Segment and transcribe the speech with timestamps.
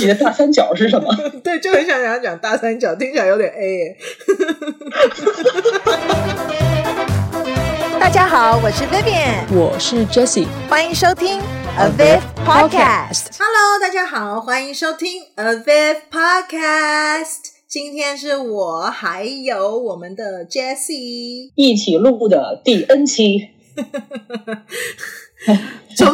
[0.00, 1.14] 你的大三角是什么？
[1.44, 3.96] 对，就很想想讲大三角，听起来有点 A 耶。
[8.00, 11.38] 大家好，我是 Vivian，我是 Jessie，欢迎收听
[11.78, 13.26] Aviv Podcast。
[13.38, 17.50] Hello，大家好，欢迎收听 Aviv Podcast。
[17.68, 23.50] 今天是我还有我们的 Jessie 一起录的第 N 期。
[25.96, 26.06] 就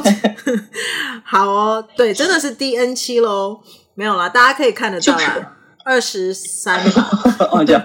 [1.24, 3.60] 好哦，对，真的是 D N 期喽，
[3.94, 7.10] 没有啦，大家可以看得到啦，二十三吧，
[7.50, 7.82] 哦，这样，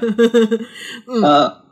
[1.08, 1.64] 嗯，呃、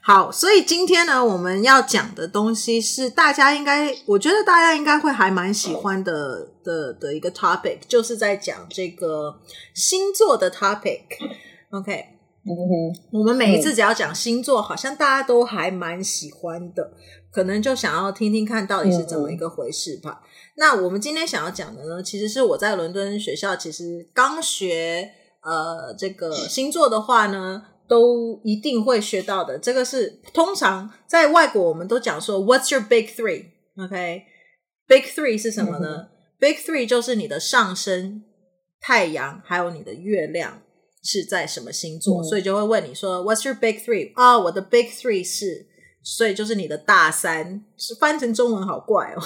[0.00, 9.40] 好，所以今天呢，我们要讲的东西是大家应该，我觉得大家应该会还蛮喜欢的的的一个 topic，就是在讲这个
[9.74, 12.04] 星座的 topic，OK，、
[12.44, 16.92] 嗯哼，我们每一次只要讲星座，好像大家都还蛮喜欢的。
[17.36, 20.22] 可能就想要听听看到底是怎么一个回事吧。
[20.22, 20.26] 嗯、
[20.56, 25.10] 那我们今天想要讲的呢，其实是我在伦敦学校，其实刚学
[25.42, 29.58] 呃这个星座的话呢，都一定会学到的。
[29.58, 35.14] 这个是通常在外国我们都讲说，What's your big three？OK，big、okay?
[35.14, 36.08] three 是什么呢、嗯？
[36.40, 38.22] Big three 就是你的上升、
[38.80, 40.62] 太阳还有你的月亮
[41.02, 44.12] 是在什么星座，嗯、所以就会问你说，What's your big three？
[44.14, 45.66] 啊、哦，我的 big three 是。
[46.08, 49.22] 所以就是你的大三，是翻成中文好怪哦。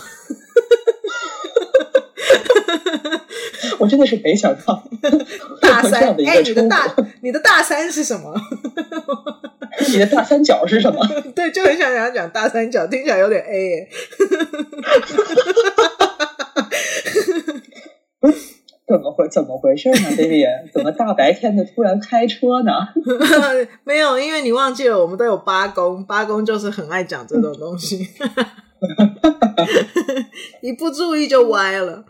[3.79, 4.83] 我真的是没想到
[5.61, 6.03] 大三。
[6.25, 8.35] 哎、欸，你的大你的大三是什么？
[9.89, 11.07] 你的大三角是什么？
[11.37, 13.89] 对，就很想想讲大三角，听起来有点 A 耶。
[18.91, 20.45] 怎么回怎么回事呢，Baby？
[20.75, 22.73] 怎么大白天的突然开车呢？
[23.87, 28.05] 没有，因为你忘记了，我们都有八公，八公就是很爱讲这种东西，
[30.61, 32.05] 一不注意就歪了。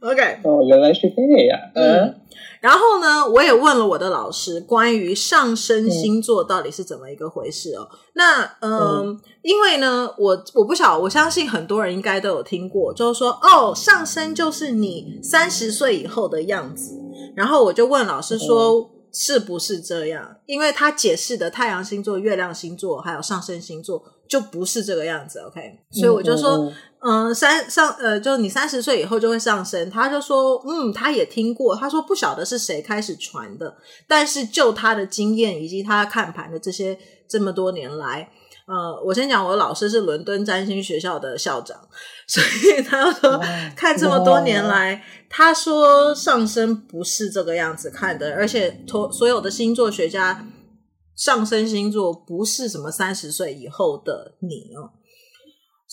[0.00, 1.60] OK，哦，原来是这样。
[1.74, 2.14] 嗯。
[2.62, 7.88] 然后呢，我也问了我的老师关于上升星座到底是怎么一个回事哦。
[7.90, 16.94] 嗯、那嗯，嗯，因为呢，我我不晓得，我相信很多人应该都有听过，就是说哦，上升就是你三十岁以后的样子。
[17.34, 20.36] 然后我就问老师说，嗯、是不是这样？
[20.46, 25.40] 因为他解释的太阳星座、月亮星座还有上升星座就不是这个样子。
[25.40, 26.72] OK，所以我就说。
[27.04, 29.90] 嗯三上呃，就你三十岁以后就会上升。
[29.90, 31.74] 他就说，嗯，他也听过。
[31.74, 33.76] 他说不晓得是谁开始传的，
[34.06, 36.96] 但是就他的经验以及他看盘的这些
[37.28, 38.30] 这么多年来，
[38.68, 41.76] 呃，我先讲，我的老师是伦敦占星学校的校长，
[42.28, 43.42] 所以他说
[43.74, 50.46] 看这么多年来，他说上升不是这个样子看的，而且所所有的星座学家
[51.16, 54.90] 上升星座不是什么三十岁以后的你哦。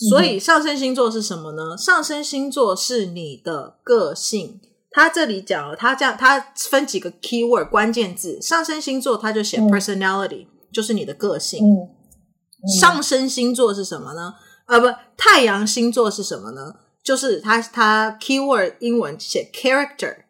[0.08, 1.76] 所以上升星座是什么呢？
[1.76, 4.60] 上升星座是你的个性。
[4.92, 8.40] 他这里讲了，他这样，他分几个 keyword 关键字。
[8.42, 12.68] 上升星座他就写 personality，、嗯、就是你的个性、嗯嗯。
[12.80, 14.34] 上升星座是什么呢？
[14.64, 14.86] 啊，不，
[15.16, 16.74] 太阳星座是什么呢？
[17.04, 20.24] 就是他他 keyword 英文写 character。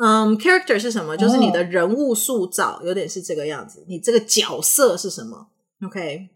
[0.00, 1.16] 嗯，character 是什么？
[1.16, 3.84] 就是你的人物塑造，有点是这个样子。
[3.88, 5.48] 你这个角色是什么
[5.86, 6.28] ？OK。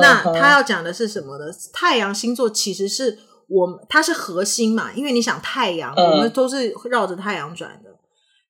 [0.00, 1.44] 那他要讲的是什么呢？
[1.72, 7.90] 太阳星座其实是我们，它是核心嘛，因为你想太阳，我们都是绕着太阳转的。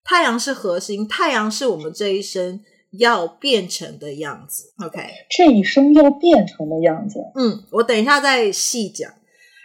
[0.05, 2.61] 太阳是核心，太阳是我们这一生
[2.99, 4.73] 要变成的样子。
[4.87, 5.01] OK，
[5.37, 7.19] 这一生要变成的样子。
[7.35, 9.11] 嗯，我等一下再细讲。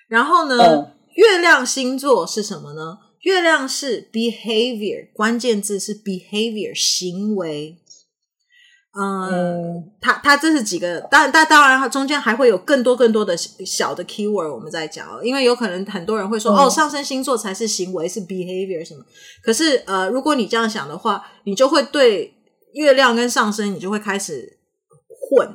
[0.08, 2.98] 然后呢，月亮星座是什么呢？
[3.22, 7.78] 月亮是 behavior，关键字是 behavior，行为。
[8.92, 19.06] 嗯，它它这是几个，当然，但当然，它中间还会有更多更多的小的 keyword，我们在讲，因为有可能很多人会说，嗯、哦，上升星座才是行为，是 behavior 什么。
[19.44, 22.34] 可是，呃，如果你这样想的话，你就会对
[22.74, 24.58] 月亮跟上升，你就会开始
[25.08, 25.48] 混，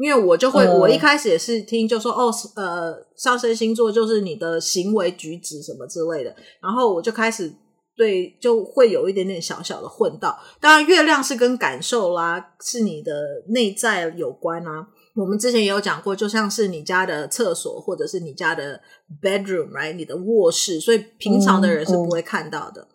[0.00, 7.52] 因为我就会，嗯、我一开始也是听就说，哦，呃，上升星座就是你的行为举止什么之类的，然后我就开始。
[7.96, 10.38] 对，就会有一点点小小的混到。
[10.58, 13.12] 当然，月亮是跟感受啦，是你的
[13.48, 14.86] 内在有关啊。
[15.14, 18.80] 我们之前也有讲过，就像是你家的厕所，或者是你家的
[19.20, 19.92] bedroom，right？
[19.96, 22.80] 你的卧室，所以平常的人是不会看到的。
[22.80, 22.88] 嗯、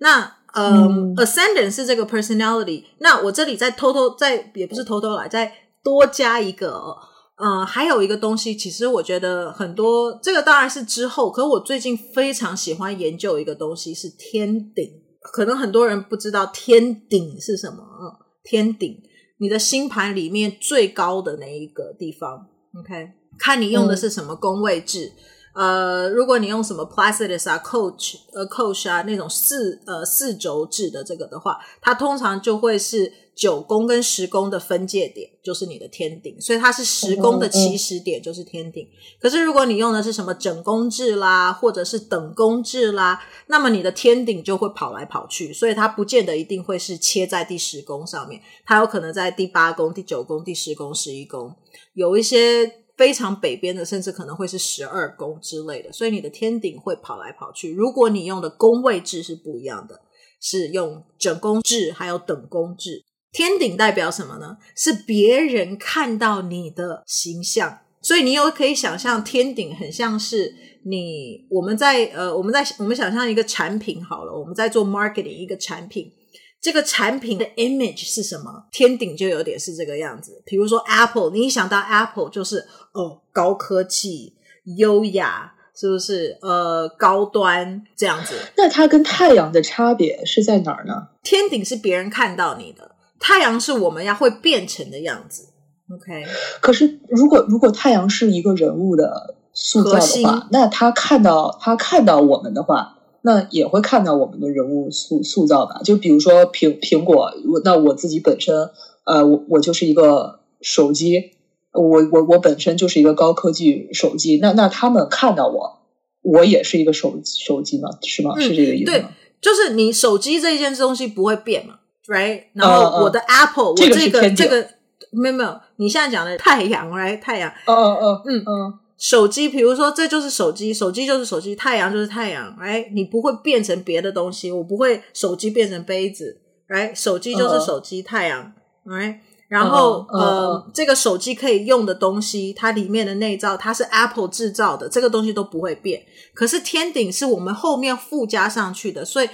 [0.00, 2.84] 那嗯，ascendant 是这个 personality。
[2.98, 5.50] 那我这里再偷偷再，也不是偷偷来，再
[5.82, 6.96] 多加一个、哦。
[7.42, 11.30] 嗯，还有一个东西，其实我觉得很多，这个当然是之后。
[11.30, 14.84] 可是我最近非常喜欢研究一个东西，是天顶。
[15.20, 18.14] 可能很多人不知道天顶是什么啊？
[18.44, 18.96] 天顶，
[19.38, 22.46] 你的星盘里面最高的那一个地方。
[22.78, 23.08] OK，
[23.38, 25.12] 看你用的是什么宫位制。
[25.54, 38.86] 呃，如果你用什么 Placidus 啊、Coach 呃 Coach 啊那种四呃四轴制的这个的话，它通常就会是九宫跟十宫的分界点，就是你的天顶，所以它是十宫的起始点就是天顶。
[39.20, 51.54] 可是如果你用的是什么整宫制啦，或者是等宫制啦，那么你的天顶就会跑来跑去，所以它不见得一定会是切在第十宫上面，它有可能在第八宫、第九宫、第十宫、十一宫，
[51.94, 52.80] 有一些。
[52.94, 57.72] 非常北边的，甚至可能会是十二宫之类的，所以你的天顶会跑来跑去。
[57.72, 60.02] 如果你用的宫位制是不一样的，
[60.38, 63.02] 是用整宫制还有等宫制。
[63.32, 64.58] 天顶代表什么呢？
[64.76, 76.12] 是别人看到你的形象，所以你有可以想象天顶很像是你我们在呃我们在我们想象一个产品好了，我们在做 marketing 一个产品。
[76.60, 78.68] 这个产品的 image 是什么？
[78.70, 80.40] 天顶就有点是这个样子。
[80.46, 84.34] 比如说 Apple，你一想到 Apple 就是哦，高科技、
[84.76, 86.38] 优雅，是不是？
[86.40, 88.36] 呃，高端这样子。
[88.56, 91.08] 那它跟太阳的差别是在哪儿呢？
[91.24, 95.48] 天顶是别人看到你的，太阳是我们要会变成的样子。
[95.90, 96.24] OK。
[96.60, 102.98] 可是如果如果太阳是一个人物的塑造的话，那他看到他看到我们的话。
[103.24, 108.68] 那也会看到我们的人物塑塑造吧，就比如说苹苹果，我那我自己本身，
[109.04, 111.30] 呃，我我就是一个手机，
[111.72, 115.82] 我我我本身就是一个高科技手机，那那他们看到我，
[116.22, 117.90] 我也是一个手手机嘛？
[118.02, 118.34] 是吗？
[118.36, 118.98] 嗯、是这个意思吗？
[118.98, 119.06] 对，
[119.40, 121.74] 就是你手机这一件东西不会变嘛
[122.06, 122.44] ，right？
[122.54, 124.68] 然后我的 Apple，、uh, uh, 我这个这个，
[125.10, 127.20] 没有没有，你现在讲的太阳，right？
[127.20, 128.78] 太阳，嗯嗯嗯嗯嗯。
[128.98, 138.06] 手机，比如说，这就是手机，手机就是手机，太阳就是太阳，，right？，你不会变成别的东西，我不会手机变成杯子，，right？，手机就是手机，uh.
[138.06, 138.52] 太阳，
[138.88, 140.16] 哎，然后、uh.
[140.16, 146.04] 呃，这个手机可以用的东西，它里面的内造，它是 Apple 制造的，这个东西都不会变。
[146.32, 149.28] 可是天顶是我们后面附加上去的，所以。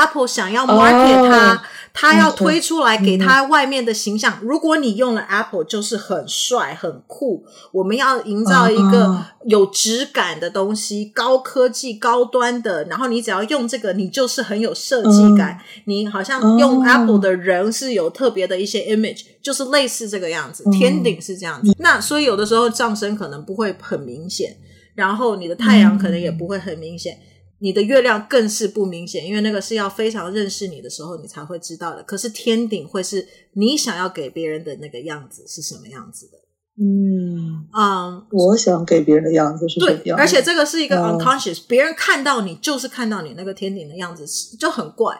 [0.00, 1.62] Apple 想要 market 它，
[1.92, 4.38] 它、oh, 要推出来给它外面的形象。
[4.42, 7.44] 嗯、如果你用了 Apple，就是很帅、很酷。
[7.72, 11.12] 我们要营造一个有质感的东西，uh.
[11.14, 12.84] 高科技、高端的。
[12.84, 15.56] 然后你只要用这个，你就是很有设计感。
[15.56, 15.82] Uh.
[15.84, 19.26] 你好像用 Apple 的人是有特别的一些 image，、uh.
[19.40, 20.64] 就是类似这个样子。
[20.72, 21.70] 天顶是这样子。
[21.70, 21.76] Uh.
[21.78, 24.56] 那所以有的时候上升可能不会很明显，
[24.94, 27.14] 然后你的太阳可能也不会很明显。
[27.14, 27.33] Uh.
[27.60, 32.02] 你的月亮更是不明显，因为那个是要非常认识你的时候，你才会知道的。
[32.02, 36.38] 可是天顶会是你想要给别人的那个样子是什么样子的？
[36.76, 40.04] 嗯嗯，我想给别人的样子是什么样子？
[40.04, 44.26] 对，而且这个是一个 unconscious，嗯，别人看到你就是看到你那个天顶的样子，
[44.58, 45.18] 就很怪。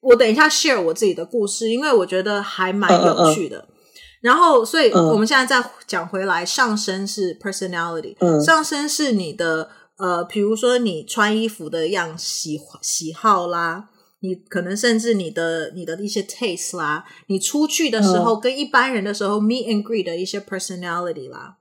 [0.00, 3.58] 我等一下 share 我自己的故事，因为我觉得还蛮有趣的。
[3.58, 3.74] 嗯嗯嗯，
[4.22, 9.70] 然后，所以我们现在再讲回来，上升是 personality，嗯，上升是你的。
[10.00, 21.58] 呃，比如说你穿衣服的样喜喜好啦，你可能甚至你的你的一些 taste 啦，你出去的时候、嗯、跟一般人的时候 meet and greet 的一些 personality 啦，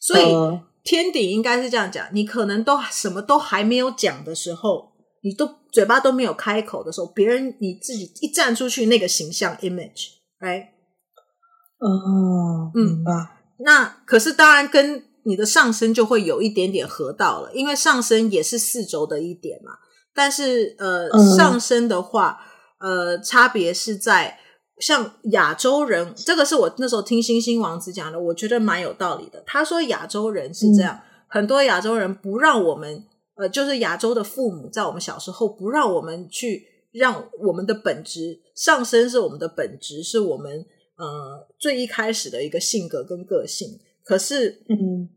[0.00, 4.92] 所以、嗯、天底应该是这样讲，你可能都什么都还没有讲的时候，
[5.22, 10.66] 你都嘴巴都没有开口的时候，别人你自己一站出去那个形象 image，right？
[11.78, 15.04] 哦，嗯啊，那可是当然跟。
[15.26, 19.72] 你的上升就会有一点点合到了，因为上升也是四轴的一点嘛。
[20.14, 22.38] 但是呃、嗯，上升的话，
[22.78, 24.38] 呃，差别是在
[24.78, 29.42] 像亚洲人，这个是我那时候听星星王子讲的，我觉得蛮有道理的。
[29.44, 33.04] 他说亚洲人是这样，嗯、很多亚洲人不让我们，
[33.34, 40.64] 呃，就是亚洲的父母在我们小时候不让我们去让我们的本质上升是我们的本质，是我们
[40.96, 43.80] 呃最一开始的一个性格跟个性。
[44.02, 45.10] 可是，嗯。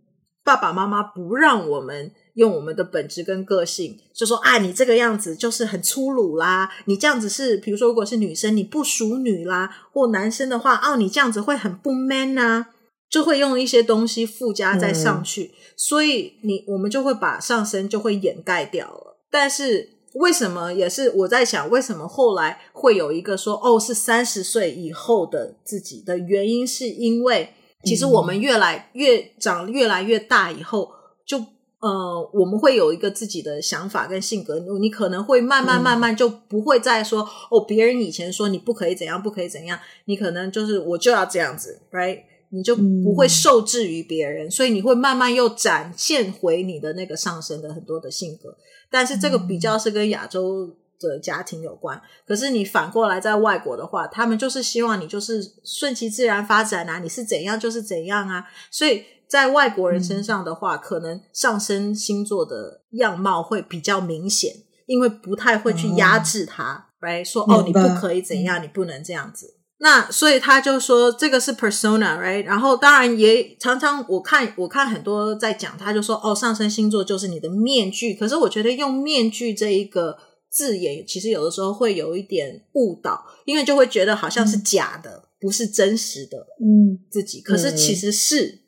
[0.50, 12.66] 爸爸妈妈不让我们用我们的本质跟个性，就说啊，你这个样子就是很粗鲁啦，你这样子是，比如说如果是女生，你不淑女啦，或男生的话，哦，你这样子会很不 man 呐，
[13.12, 19.20] 就会用一些东西附加在上去，嗯、所以你我们就会把上身就会掩盖掉了。
[19.30, 27.54] 但是为什么也是我在想，为什么后来会有一个说哦，是三十岁以后的自己的原因，是因为。
[27.84, 30.92] 其实我们越来越长，越来越大以后，
[31.26, 31.38] 就
[31.80, 34.60] 呃，我们会有一个自己的想法跟性格。
[34.82, 42.24] 你可能会慢慢慢慢就不会再说、嗯、哦，别人以前说你不可以怎样，不可以怎样，你可能就是我就要这样子，right？
[42.50, 48.58] 你就不会受制于别人、嗯，所以你会慢慢又展现回你的那个上升的很多的性格。
[48.92, 50.76] 但是这个比较是跟亚洲。
[51.00, 58.46] 的家庭有关，可是你反过来在外国的话，他们就是希望你就是顺其自然发展啊，你是怎样就是怎样啊。
[58.70, 64.54] 所以在外国人身上的话，嗯、可能上升星座的样貌会比较明显，
[64.88, 67.24] 因为不太会去压制他，right?
[67.24, 69.56] 说哦，你不可以怎样，嗯、你不能这样子。
[69.82, 72.44] 那所以他就说这个是 persona，right？
[72.44, 78.14] 然后当然也常常我看我看很多在讲，他就说哦，上升星座就是你的面具。
[78.14, 80.18] 可是我觉得用面具这一个
[80.50, 87.42] 字眼，其实有的时候会有一点误导，因为就会觉得好像是假的，嗯、不是真实的，嗯，自己。
[87.42, 88.46] 可是其实是。
[88.46, 88.60] 嗯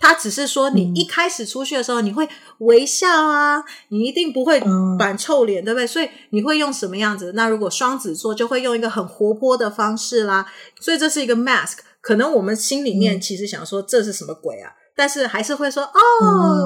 [0.00, 4.62] 他只是说，你一开始出去的时候，你会微笑啊，你一定不会
[4.96, 5.84] 板臭脸，对不对？
[5.84, 7.32] 所以你会用什么样子？
[7.32, 10.46] 那如果双子座就会用一个很活泼的方式啦。
[10.80, 11.78] 所以这是一个 mask。
[12.00, 14.70] 可能我们心里面其实想说这是什么鬼啊？
[14.98, 15.96] 但是还是会说哦，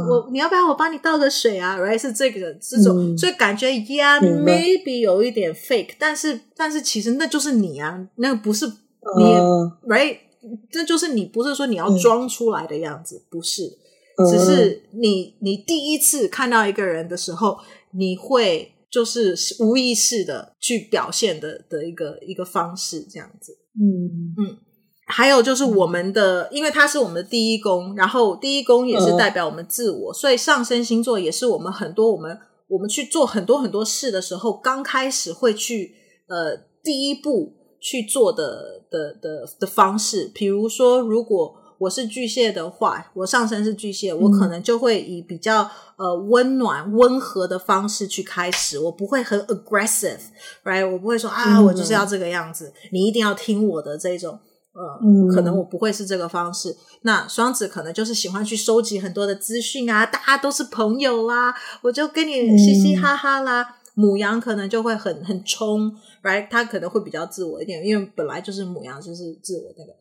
[0.09, 1.99] 我你要不要我帮你倒个水啊？Right？
[1.99, 9.25] 是这个这种，所以感觉 Yeah maybe 有一点 fake，但是但是其实那就是你啊，那个不是你
[9.87, 10.17] ，Right？
[10.73, 13.79] 那就是你，不是说你要装出来的样子，嗯、不是，
[14.31, 17.59] 只是你你第一次看到一个人的时候，
[17.91, 23.59] 你会就是无意识的去表现的的一个一个方式，这样子。
[23.79, 24.57] 嗯嗯，
[25.13, 32.39] 还有就是我们的，因为它是我们的第一宫，然后第一宫也是代表我们自我，嗯、所以上升星座也是我们很多我们
[32.69, 35.95] 我们去做很多很多事的时候，刚开始会去
[36.27, 38.81] 呃第一步去做的。
[38.93, 45.67] 的的的方式，比如说，如果我是巨蟹的话，我上升是巨蟹，嗯、我可能就会以比较
[45.97, 50.87] 呃温暖、温和的方式去开始，我不会很 aggressive，right？
[50.87, 54.39] 我不会说啊，我就是要这个样子，嗯、你一定要听我的这种，呃，
[55.03, 56.77] 嗯、可能我不会是这个方式。
[57.03, 63.63] 那双子可能就是喜欢去收集很多的资讯啊，大家都是朋友啦，我就跟你嘻嘻哈哈啦。
[63.63, 66.49] 嗯牡羊可能就会很很冲，right？
[66.51, 69.93] 他可能会比较自我一点，因为本来就是母羊就是自我那个，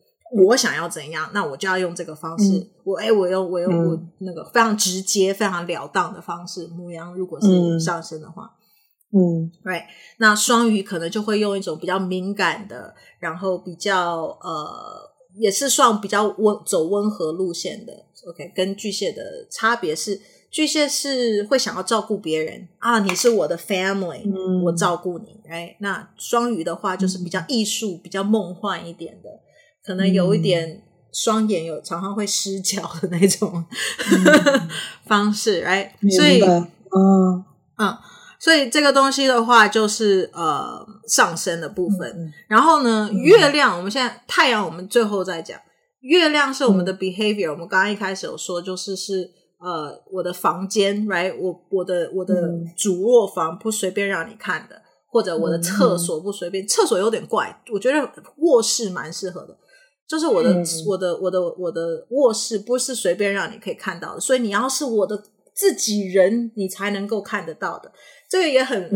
[0.46, 2.56] 我想要怎样，那我就要用这个方式。
[2.56, 6.66] 嗯、我哎，我用我用我那个非常直接、非常了当的方式。
[6.68, 8.50] 母羊如果是上升的话，
[9.12, 9.84] 嗯，right？
[10.18, 17.92] 那双鱼可能就会用一种比较敏感的，然后比较呃，也是算比较温走温和路线的。
[18.28, 20.20] OK，跟巨蟹的差别是。
[20.50, 25.40] 巨蟹是会想要照顾别人啊，你是我的 family，、嗯、我照顾你。
[25.48, 29.30] 哎，那双鱼的话就是比较艺术、嗯、比较梦幻一点的，
[29.82, 33.64] 可能有一点双眼有常常会失焦的那种、
[34.12, 34.68] 嗯、
[35.08, 35.64] 方式。
[35.64, 37.42] 哎，所以，嗯
[37.78, 37.96] 嗯，
[38.42, 42.08] 所以这个东西的话就是呃上升的部分。
[42.10, 45.58] 嗯、然后呢，嗯、月亮我们现在太阳我们最后再讲，
[46.00, 47.52] 月亮是我们的 behavior、嗯。
[47.52, 49.30] 我们刚刚一开始有说就是是。
[49.64, 51.32] 呃，我的房间，right？
[51.38, 52.34] 我我的我的
[52.76, 54.74] 主卧房不随便让你看的，
[55.08, 59.56] 或者我的厕所不随便，厕所有点怪，我觉得卧室蛮适合的。
[60.08, 60.52] 就是我的
[60.84, 65.22] 我的我的我的卧室不是随便让你可以看到的，所以你要是我的
[65.54, 67.92] 自己人，你才能够看得到的。
[68.32, 68.90] 这个也很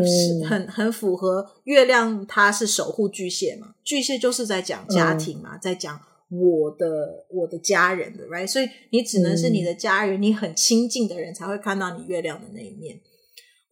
[0.48, 6.00] 很很符合月亮，它是守护巨蟹嘛，巨蟹就是在讲家庭嘛，在讲。
[6.28, 8.48] 我的我的家人的，right？
[8.48, 13.00] 所以你只能是你的家人，嗯、你很亲近的人才会看到你月亮的那一面，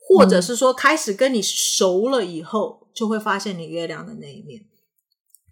[0.07, 4.61] 或者是说开始跟你熟了以后，就会发现你月亮的那一面，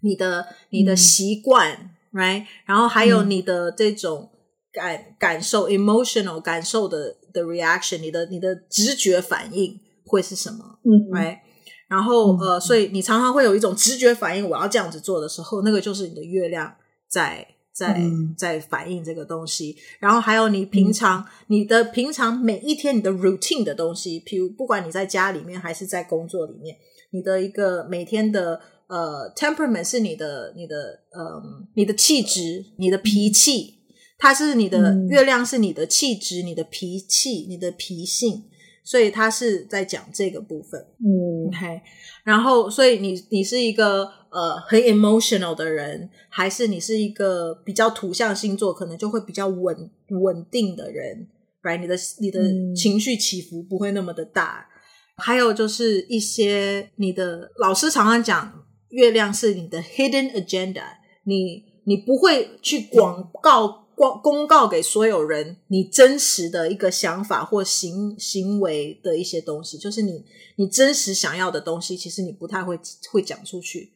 [0.01, 2.45] 你的你的习惯、嗯、，right？
[2.65, 4.29] 然后还有你的这种
[4.71, 9.77] 感感受、嗯、emotional 感受的的 reaction，你的你的直觉反应
[10.13, 10.79] 会是什么？
[10.85, 11.39] 嗯，right？
[11.87, 16.75] 然后呃，所以你常常会有一种直觉反应，我要这样子做的时候，那个就是你的月亮。
[17.09, 18.01] 在在
[18.35, 26.75] 在反映这个东西，然后还有你平常、嗯、你的平常每一天你的 routine 的东西，譬如不管你在家里面还是在工作里面，
[27.11, 31.39] 你的一个每天的呃 temperament 是你的你的呃
[31.75, 33.75] 你的气质，你的脾气，
[34.17, 38.45] 它是你的、嗯、月亮是你的气质，你的脾气，你的脾性，
[38.83, 40.79] 所以他是在讲这个部分。
[40.99, 41.81] 嗯，OK，
[42.23, 44.09] 然后所以你你是一个。
[44.33, 51.27] 呃，很 emotional 的人，还是你是一个比较土象星座，可能就会比较稳稳定的人
[51.61, 51.79] ，right？
[51.79, 52.41] 你的你的
[52.75, 54.67] 情绪起伏不会那么的大。
[54.67, 58.51] 嗯、还有就是一些你的老师常常讲，
[58.89, 60.81] 月亮是你的 hidden agenda，
[61.25, 70.23] 你你不会去广告公公告给所有人你真实的一个想法或行行为的一些东西，就是你
[70.57, 72.79] 你真实想要的东西，其实你不太会
[73.11, 73.93] 会讲出去。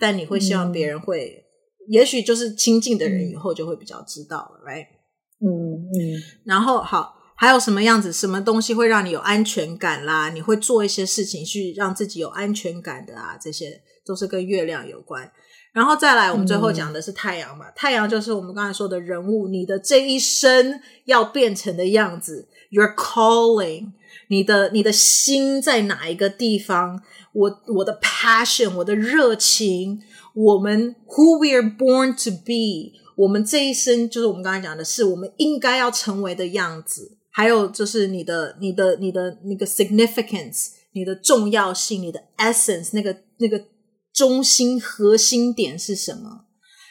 [0.00, 1.44] 但你会希望别人会，
[1.80, 4.86] 嗯、也许就是亲近的人以后就会比较知道了，right？
[5.40, 6.22] 嗯嗯。
[6.44, 8.12] 然后好，还有什么样子？
[8.12, 10.30] 什么东西会让你有安全感啦？
[10.30, 13.36] 你会做一些事情去让自己有安全感的啊？
[13.42, 15.32] 这些都是跟月亮有关。
[15.72, 17.68] 然后再来，我们最后讲的是太阳嘛。
[17.68, 22.48] 嗯、太阳就是我们刚才说的人物，你的这一生要变成的样子。
[22.70, 23.92] Your calling，
[24.28, 27.00] 你的你的心在哪一个地方？
[27.32, 30.00] 我我的 passion，我的热情，
[30.34, 37.16] 我们 who we are born to be，我们这一生就是我们刚才讲的是我们应该要成为的样子。
[37.30, 43.62] 还有就是你的、你的、你的那个 significance，你的重要性，你的 essence，那个那个
[44.18, 46.46] 中心核心点是什么？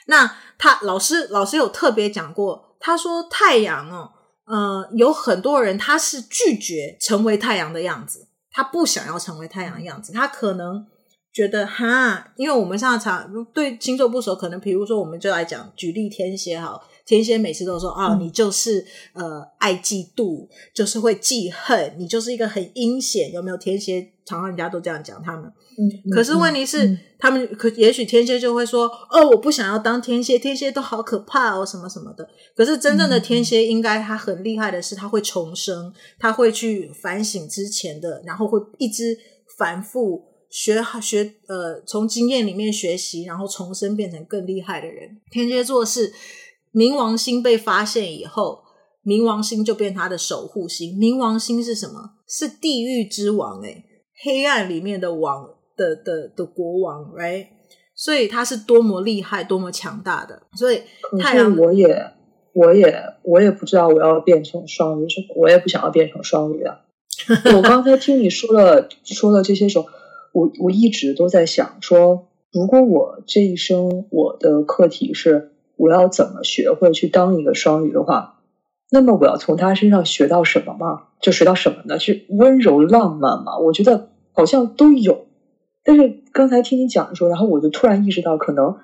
[0.08, 4.10] 那他老师老师有特别讲过，他说太阳哦，
[4.46, 10.88] 呃，有很多人他是拒绝成为太阳的样子，他不想要成为太阳的样子，他可能
[11.34, 16.80] 觉得哈，因为我们上常对星座不熟，可能比如说我们就来讲举例天蝎哈。
[17.08, 23.56] 天蝎每次都说啊、哦，你就是呃爱嫉妒，就是会记恨，你就是一个很阴险，有没有？
[23.56, 25.52] 天蝎常常人家都这样讲他们。
[25.80, 32.28] 嗯，可是问题是，嗯、他们可也许天蝎就会说，哦，我不想要当天蝎，天蝎都好可怕哦，什么什么的。
[32.54, 39.18] 可是真正的天蝎，应该他很厉害的是，他会重生，他会去反省之前的，然后会一直
[39.58, 45.18] 反复学学呃，从经验里面学习，然后重生变成更厉害的人。
[45.32, 46.12] 天蝎座是。
[46.78, 48.60] 冥王星被发现以后，
[49.04, 50.92] 冥王星就变他的守护星。
[50.96, 52.12] 冥王星是什么？
[52.28, 53.84] 是地狱之王，诶，
[54.24, 57.48] 黑暗里面的王的的的国王，right？
[57.96, 60.44] 所以他是多么厉害、多么强大的。
[60.56, 60.84] 所以
[61.20, 62.12] 太阳，我也，
[62.54, 66.82] 我也，我也不知道我要变成双鱼，我也不想要变成双鱼啊。
[67.58, 69.88] 我刚才听你说了说了这些时候，
[70.32, 75.54] 我我一直都在想说，如果我这一生我的课题是。
[75.78, 78.40] 我要怎么学会去当一个双鱼的话，
[78.90, 81.04] 那么我要从他身上学到什么吗？
[81.22, 82.00] 就学到什么呢？
[82.00, 83.58] 是温柔浪漫吗？
[83.60, 85.28] 我觉得好像都有。
[85.84, 88.78] 但是刚才听你讲的时候，然后我就突然意识到，可能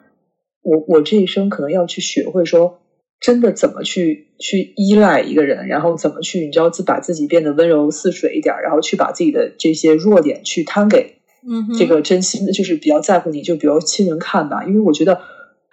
[0.62, 2.80] 我我这一生可能要去学会说，
[3.20, 11.16] 真的怎么去去依赖一个人，然后怎么去，你知道，自把自己变得温柔似水一点，然后去把自己的这些弱点去摊给，
[11.48, 15.20] 嗯，这个真心的，就是比较在乎你，就比如亲人看吧，因为我觉得。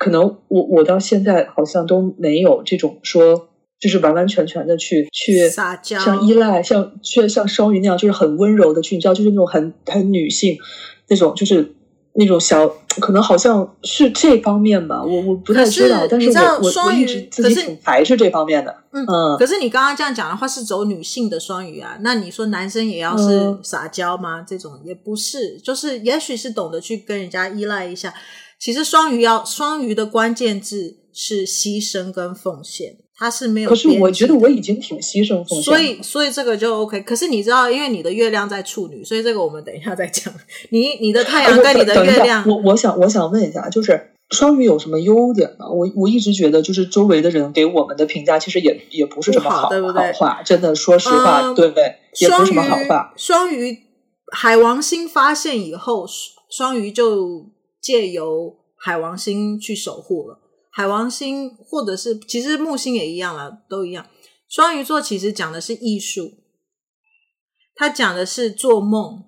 [0.01, 10.57] 可能我我到现在好像都没有这种说，就是完完全全的去去撒娇，像依赖，像却像双鱼那样，就是很温柔的去，你知道，就是那种很很女性
[11.09, 11.75] 那种，就是
[12.15, 12.67] 那种小，
[12.99, 19.37] 可能好像是这方面吧，我我不太知道，但是我我我一直自己挺排斥这方面的，嗯嗯。
[19.39, 24.41] 可是你刚刚这样讲的话，是走女性的双鱼啊，那你说男生也要是撒娇吗？
[24.41, 28.15] 嗯、这种也不是，就是也许是懂得去跟人家依赖一下。
[28.61, 33.71] 其实双鱼要双鱼的关键字是牺牲跟奉献，它是没有。
[33.71, 37.01] 可是我觉得我已经挺牺牲奉献，所以所以这个就 OK。
[37.01, 40.33] 可是你知道，因为你的月亮在处女，所以这个我们等一下再讲。
[40.69, 45.65] 你你的太阳跟你的月亮，我我想我想问一下，就是双鱼有什么优点呢？
[45.71, 50.13] 我我一直觉得，就是周围的人给我们的评价，其实也也不是什么好，对不对？
[50.13, 51.95] 好话，真的，说实话，嗯、对不对？
[52.19, 53.15] 也不是什么好话。
[53.17, 53.79] 双鱼
[54.33, 56.07] 海王星发现以后，
[56.51, 57.47] 双鱼就。
[57.81, 60.39] 借由海王星去守护了，
[60.71, 64.07] 海王星或者是其实木星也一样啦，都一样。
[64.49, 66.33] 双鱼座其实讲的是艺术，
[67.75, 69.25] 他讲的是做梦，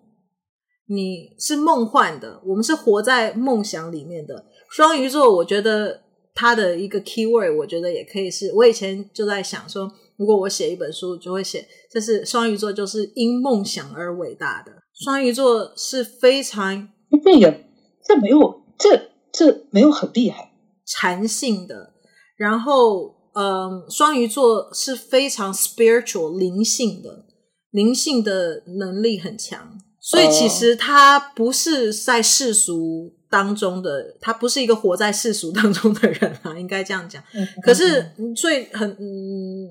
[0.87, 4.47] 你是梦幻的，我们是活在梦想里面的。
[4.71, 6.03] 双鱼座，我觉得
[6.35, 14.73] 他的一个 keyword，我觉得也可以是，我以前就在想说，如果我写一本书，就会写，这是双鱼座，就是因梦想而伟大的。
[14.95, 16.89] 双鱼座是非常
[17.25, 17.72] 那个。
[18.07, 20.53] 这没有，这这没有很厉害，
[20.87, 21.93] 禅性的。
[22.37, 27.27] 然后，嗯，双鱼座是非常 spiritual 灵性的，
[27.71, 29.79] 灵性的能力很强。
[30.01, 37.23] 所以，其实他不是在世俗当中的，他不是一个活在世俗当中的人啊，应该这样讲。
[37.63, 39.71] 可是，所以很，嗯，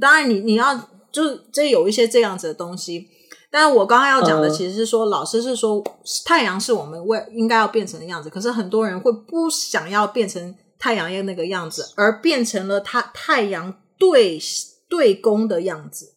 [0.00, 3.08] 当然你，你你要就是这有一些这样子的东西。
[3.54, 5.80] 但是我刚刚要讲的其实是说，老师是说
[6.24, 14.40] 太阳是我们为应该要变成的样子，可是很多人会不想要变成太阳那个样子，而变成了他太阳对
[14.88, 16.16] 对宫的样子。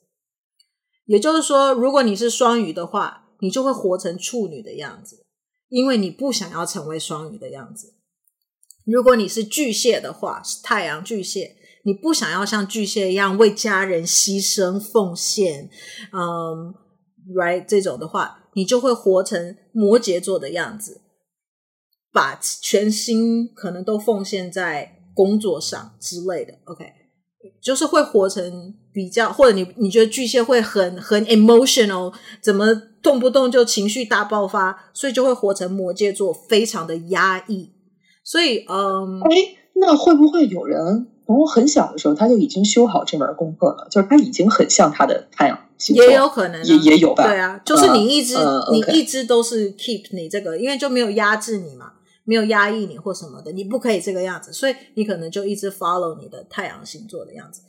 [1.05, 5.23] 也就是说，如果你是双鱼的话，你就会活成处女的样子，
[5.69, 7.93] 因为你不想要成为双鱼的样子。
[8.83, 15.69] 如果你是巨蟹的话，是太阳巨蟹，你不想要像巨蟹一样为家人牺牲奉献，
[16.11, 16.73] 嗯。
[17.35, 21.01] Right，这种的话，你就会活成摩羯座的样子，
[22.11, 26.53] 把全心可能都奉献在工作上之类的。
[26.65, 26.85] OK，
[27.61, 37.73] 就是会活成比较，或者你你觉得巨蟹会很很 emotional，怎么动不动就情绪大爆发，所以就会活成摩羯座，非常的压抑。
[38.23, 43.87] 所以，嗯，哎，那会不会有人从很小的时候他就已经修好这门功课了？
[43.91, 47.27] 就是他已经很像他的太阳星座，也有可能，也也有吧？
[47.27, 48.35] 对啊，就是你一直、
[48.71, 51.91] 你一直都是 keep 你这个，因为就没有压制你嘛。
[52.29, 57.61] 没有压抑你或什么的，你不可以这个样子，所以你可能就一直 follow 你的太阳星座的样子。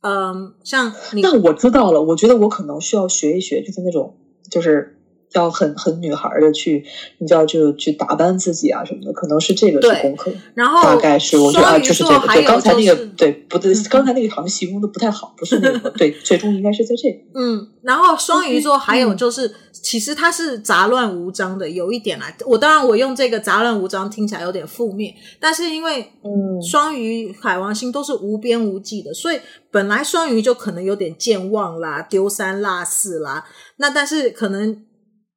[0.00, 4.16] 嗯，像你，那我知道了，我觉得我可能需要学一学，就是那种，
[4.50, 4.99] 就是。
[5.32, 6.84] 要很很女孩的去，
[7.18, 10.32] 你就要就去打扮自己啊什么的，可能是这个是功课。
[10.54, 12.26] 然后大概是我觉得啊，就是这个。
[12.28, 17.18] 对，刚才那个对，不对，嗯、刚才那个好像形容的不太好，不是那个 对，最终应该是在这个。
[17.34, 22.34] 嗯，然后双鱼座还有就是，嗯、其实它是杂乱无章的，有一点啦。
[22.44, 29.38] 我当然我用这个杂乱无章听起来有点负面，但是因为嗯，双鱼海王星都是无边无际的，所以
[29.70, 33.44] 本来双鱼就可能有点健忘啦、丢三落四啦。
[33.76, 34.84] 那但是可能。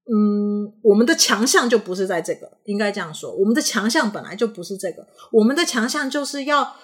[0.06, 3.34] 嗯，我们的强项就不是在这个，应该这样说。
[3.34, 6.76] 我们的强项本来就不是这个，我们的强项就是要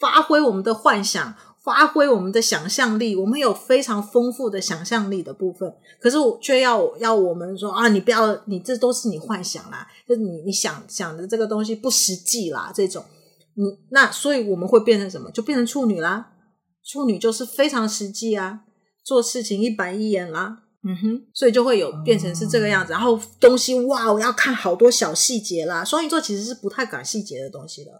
[0.00, 1.34] 发挥我们的幻想，
[1.64, 3.14] 发挥我们的想象力。
[3.14, 13.04] 我们有非常丰富的想象力的部分，可是我却要要我们说啊，你不要，你这都是你幻想啦，就是你你想想的这个东西不实际啦，这种，
[13.54, 15.30] 你那所以我们会变成什么？
[15.30, 16.32] 就变成处女啦。
[16.84, 18.62] 处女就是非常实际啊，
[19.04, 20.64] 做事情一板一眼啦。
[20.82, 25.84] 嗯哼，所以就会有变成是这个样子，嗯、然后东西哇，我要看好多小细节啦。
[25.84, 27.90] 双鱼座其实是不太敢细节的东西的，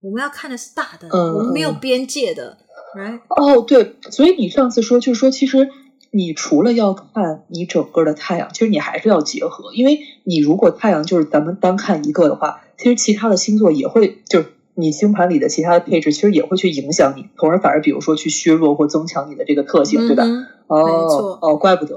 [0.00, 2.56] 我们要看的是大的，嗯、我们没有边界的。
[2.96, 5.68] 嗯、哦，对，所以你上次说就是说，其实
[6.10, 14.46] 你除了要看你整个的太阳，其实你还是要结合，因为你如果太阳就是咱们单看一个的话，其实其他的星座也会就是。
[14.74, 20.24] 你星盘里的其他的配置其实也会去影响你，从而反而比如说去削弱或增强你的这个特性，嗯、对吧？
[20.70, 21.96] 哦，没错，哦，怪不得，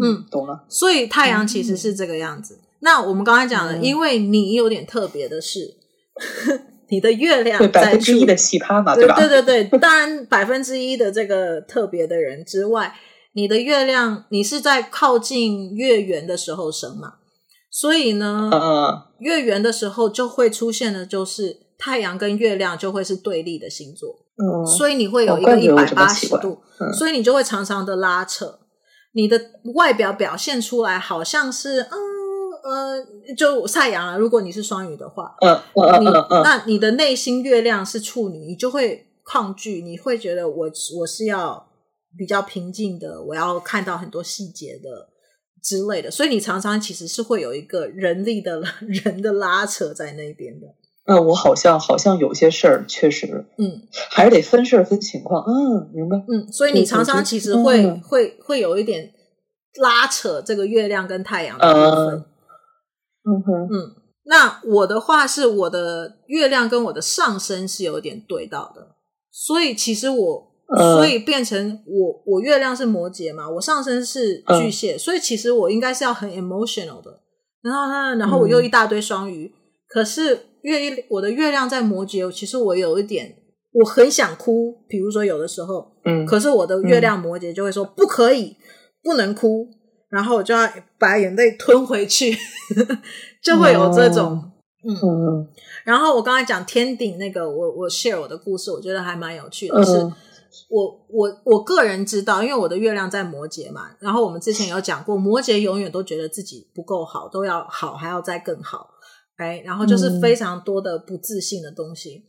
[0.00, 0.64] 嗯，懂了。
[0.68, 2.54] 所以太阳其实是这个样子。
[2.54, 5.76] 嗯、那我们刚才讲的，嗯、因为你有点特别的是，
[6.90, 9.14] 你的月亮在百分之一的奇葩嘛，对吧？
[9.16, 12.94] 对对对对， 当然百分之一的这个特别的人之外，
[13.34, 17.14] 你的月亮你是在靠近月圆的时候生嘛？
[17.70, 21.68] 所以呢，嗯、月圆的时候就会出现的就是。
[21.80, 24.08] 太阳跟月亮就会是对立的星座，
[24.40, 28.60] 嗯，所以你会有一个一百八十度，嗯、所以你就会常常的拉扯，
[29.12, 29.40] 你的
[29.74, 31.90] 外表表现出来好像是，嗯
[32.62, 41.68] 呃，就太阳啊，如果你是双鱼的话，嗯嗯你嗯嗯，那你的内心月亮是处女，你就会抗拒，你会觉得我我是要
[42.16, 45.08] 比较平静的，我要看到很多细节的
[45.62, 48.62] 之类的，所以你常常其实是会有一个人力的
[49.04, 50.66] 人的拉扯在那边的。
[51.10, 59.10] 那我好像好像有些事儿确实，嗯，还是得分事儿分情况，嗯，明白，嗯，所以你常常其实会、嗯、会会有一点
[59.80, 62.24] 拉扯这个月亮跟太阳的部分，
[63.24, 68.88] 嗯哼，嗯，那我的话是我的月亮跟我的上升是有点对到的，
[69.32, 77.20] 所以其实我，嗯、所以变成我我月亮是摩羯嘛，我上升是巨蟹，嗯、所以其实我应该是要很 emotional 的，
[77.62, 79.56] 然后呢，然后我又一大堆双鱼，嗯、
[79.88, 80.44] 可是。
[80.62, 83.36] 月我的月亮在摩羯，其实我有一点，
[83.72, 84.84] 我很想哭。
[84.88, 88.56] 比如说有的时候，嗯，可是我的月亮摩羯就会说、嗯、不可以，
[89.02, 89.68] 不能哭，
[90.08, 90.68] 然后我就要
[90.98, 92.36] 把眼泪吞回去，
[93.42, 94.52] 就会有这种，哦、
[94.84, 94.94] 嗯。
[95.02, 95.48] 嗯
[95.84, 100.12] 然后我刚才讲天顶那个，我我 share 我的故事，我觉得还蛮有趣的是，嗯、
[100.68, 108.90] 我我我个人知道，因为我的月亮在摩羯嘛，然后我们之前有讲过，摩羯永远都觉得自己不够好，都要好，还要再更好。
[109.38, 112.24] 哎，然后就是非常多的不自信的东西，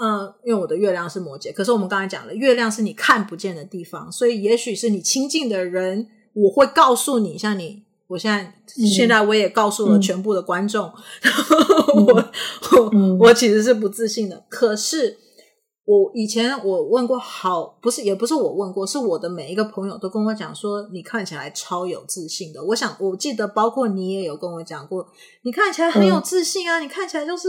[0.00, 10.92] 嗯、呃，因为我的月亮是摩羯，可是我们刚才讲了，月亮是你看不见的地方，所以也许是你亲近的人，我会告诉你，像你，我现在、嗯、现在我也告诉了全部的观众，
[11.96, 15.18] 嗯、我我、嗯、我其实是不自信的，可是。
[15.86, 22.64] 我以前我问过好，不是也不是我问过，是我的每一个朋友都跟我讲说，你看起来超有自信的。
[22.64, 25.06] 我想我记得包括你也有跟我讲过，
[25.42, 27.48] 你看起来很有自信啊，嗯、你看起来就是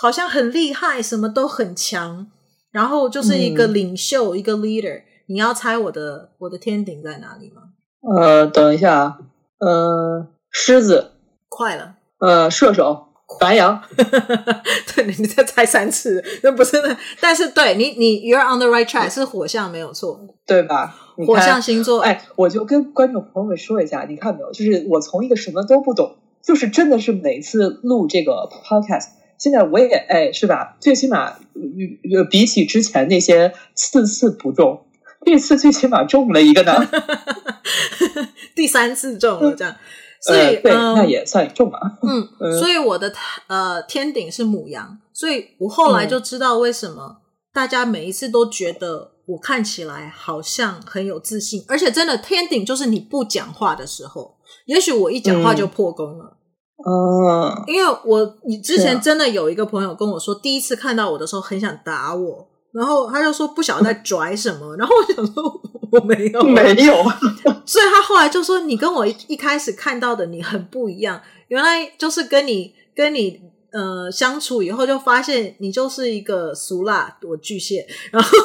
[0.00, 2.26] 好像很厉害，什么都很强，
[2.72, 5.02] 然后就是一个领袖，嗯、一个 leader。
[5.28, 7.62] 你要猜我的我的天顶在哪里吗？
[8.18, 9.18] 呃，等一下，
[9.58, 11.12] 呃，狮子，
[11.48, 13.11] 快了，呃，射手。
[13.38, 13.80] 白羊，
[14.94, 20.94] 对，你再猜三次，那不是那，但是对你，你 you're on the right track，是火象没有错，对吧？
[21.26, 24.50] 火象星座，哎，我就跟观众朋友们说一下，你看没有？
[24.52, 30.76] 就是我从一个什么都不懂，就是真的是每次录这个 podcast，现在我也哎，是吧？
[30.80, 31.34] 最起码
[32.30, 34.86] 比起之前那些次次不中，
[35.26, 36.74] 这次最起码中了一个呢，
[38.56, 39.76] 第三次中了这样，
[40.22, 41.98] 所以、呃、对、嗯，那也算重啊。
[42.02, 43.12] 嗯，嗯，所以我的
[43.48, 47.18] 呃天顶是母羊，所以我后来就知道为什么
[47.52, 56.36] 大家每一次都觉得我看起来好像很有自信，而且真的天顶就是你不讲话的时候，也许我一讲话就破功了。
[56.84, 62.48] 哦、嗯，因为我你之前真的有一个朋友跟我说，第一次看到我的时候很想打我。
[62.72, 66.94] 然后他就说不晓得在拽什么，然后我想说我没有 没有，
[67.66, 73.40] 所以他后来就说你跟我一一开始看到的你很不一样，原来就是跟你跟你
[73.72, 78.38] 呃相处以后就发现你就是一个俗辣我巨蟹，然后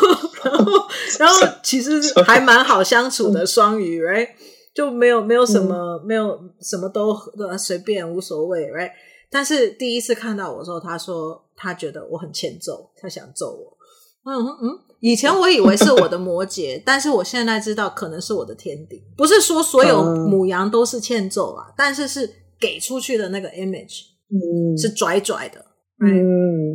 [0.43, 0.87] 然后
[1.19, 4.29] 然后其实 还蛮好相处的双鱼，right？
[4.73, 7.17] 就没有没有什么、嗯、没有什么都
[7.57, 8.91] 随便无所谓，right？
[9.29, 13.76] 但是第一次看到我的时候，他说他觉得我很欠揍，他想揍我。
[14.27, 19.01] 嗯嗯，以前我以为是我的摩羯， 但是我现在知道可能是我的天顶。
[19.15, 25.63] 不是说所有母羊都是欠揍啊，嗯、但是是给出去的那个 image，嗯，是拽拽的，
[26.03, 26.73] 嗯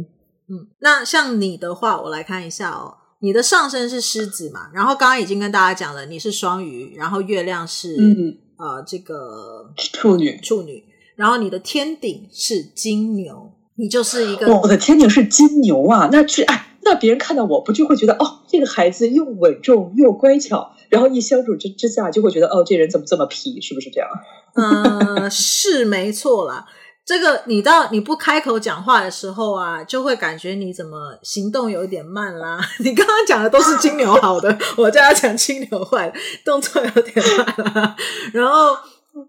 [0.49, 0.67] 嗯。
[0.81, 10.83] 那像你的话，我来看一下哦，你的上身是狮子嘛，然后刚刚已经跟大家讲了，你是双鱼，然后月亮是、嗯、呃这个处女，处女，
[11.17, 16.71] 然后你的天顶是金牛，你就是一个我的天顶是金牛啊，那去哎。
[16.85, 24.09] 那别人看到我不就会觉得哦，这个孩子又稳重又乖巧，然后一相处之之下就会觉得哦，这人怎么这么皮，是不是这样？
[24.55, 26.67] 嗯， 是没错啦。
[27.05, 32.61] 这个你到你不开口讲话的时候啊，就会感觉你怎么行动有一点慢啦。
[32.79, 37.97] 你刚刚讲的都是金牛好的， 我叫他讲金牛坏的，动作有点慢啦。
[38.33, 38.77] 然后，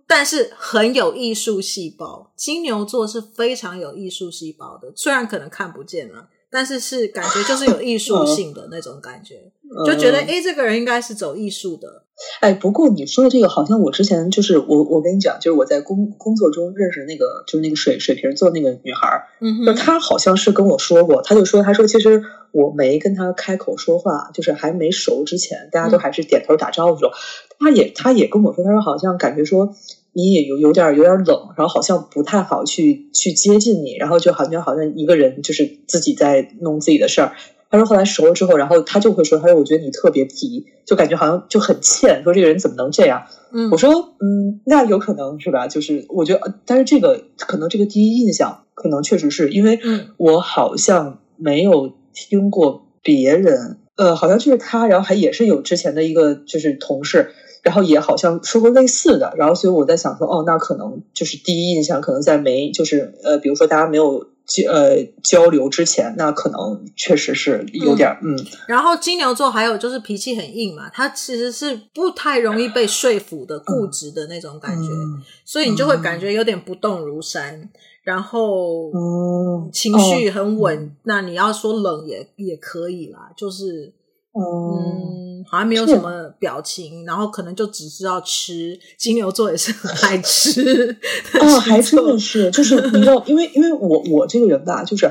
[0.06, 6.28] 但是很有艺术细胞，金牛座是非常有艺术细胞的，虽然可能看不见了。
[6.54, 12.04] 但是是感觉就是有艺术性的那种感觉，嗯、就觉得诶这个人应该是走艺术的。
[12.42, 27.12] 哎，不过你说的这个，好像我之前就是我，我跟你讲，就是我在工工作中认识那个，就是那个水水瓶座那个女孩嗯，就她好像是跟我说过，她就说，她说其实我没跟她开口说话，就是还没熟之前，大家都还是点头打招呼的时候，
[27.58, 29.74] 她、嗯、也她也跟我说，她说好像感觉说。
[30.14, 37.34] 你也有有点有点冷，然后好像不太好去去接近你，然后就好像好像一个人就是自己在弄自己的事儿。
[37.70, 43.24] 他说后来熟了之后，然后他就会说，他说我觉得你特别皮，就感觉好像就很欠，说这个人怎么能这样？
[43.52, 45.68] 嗯，我说嗯，那有可能是吧？
[45.68, 49.80] 就是我觉得，但是这个可能这个第一印象可能确实是因为
[50.18, 57.32] 我好像没有听过别人，呃，好像就是他，然后还也是有之前的一个就是同事。
[57.64, 68.46] 然后也好像说过类似的，然后所以我在想说，哦，那可能就是第一印象，可能在没就是呃，比如说大家没有交呃交流之前，那可能确实是有点嗯，嗯。
[68.68, 77.70] 然后金牛座还有就是脾气很硬嘛，他其实是不太容易被说服的，固执的那种感觉，嗯、所以你就会感觉有点不动如山，嗯、
[78.04, 80.78] 然后嗯，情绪很稳。
[80.78, 83.94] 哦、那你要说冷也也可以啦，就是。
[84.36, 88.80] 嗯，好像没有什么表情，然后可能就只知道吃。
[88.98, 90.98] 金牛座也是很爱吃
[91.40, 95.06] 哦，还真的是，就是你知道，因为因为我我这个人吧，就是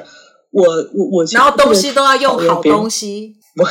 [0.50, 3.64] 我我我，然后东西都要用好东西，我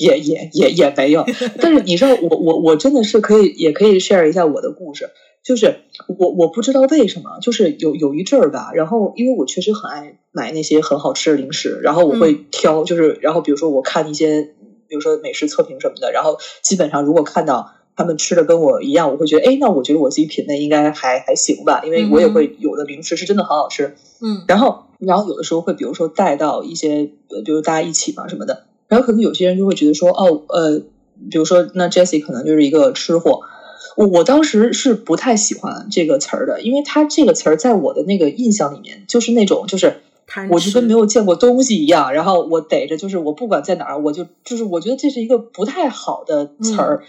[0.00, 1.26] 也也也也没有。
[1.60, 5.10] 但是你知道，我我我真的是可以，也可以 share 一下我的故事。
[5.44, 5.80] 就是
[6.18, 14.54] 我我不知道为什么，就是有有一阵儿吧，然后因为我确实很爱买那些很好吃的零食，然后我会挑，就是然后比如说我看一些。
[14.90, 27.04] 比如说美食测评什么的，然后基本上如果看到他们吃的跟我一样，我会觉得，哎，那我觉得我自己品类应该还还行吧，因为我也会有的零食是真的很好吃，嗯，然后然后有的时候会比如说带到一些，
[27.44, 30.80] 比如大家一起嘛什么的，然后可能有些人就会觉得说，哦，呃，
[31.30, 33.42] 比如说那 Jessie 可能就是一个吃货，
[33.96, 40.00] 我我当时是不太喜欢这个词儿的，因为他这个词儿在我的那个印象里面就是那种就是。
[40.50, 47.02] 我就跟没有见过东西一样，然后我逮着，就是我不管在哪儿，我就就是我觉得这是一个不太好的词儿。
[47.02, 47.06] 嗯、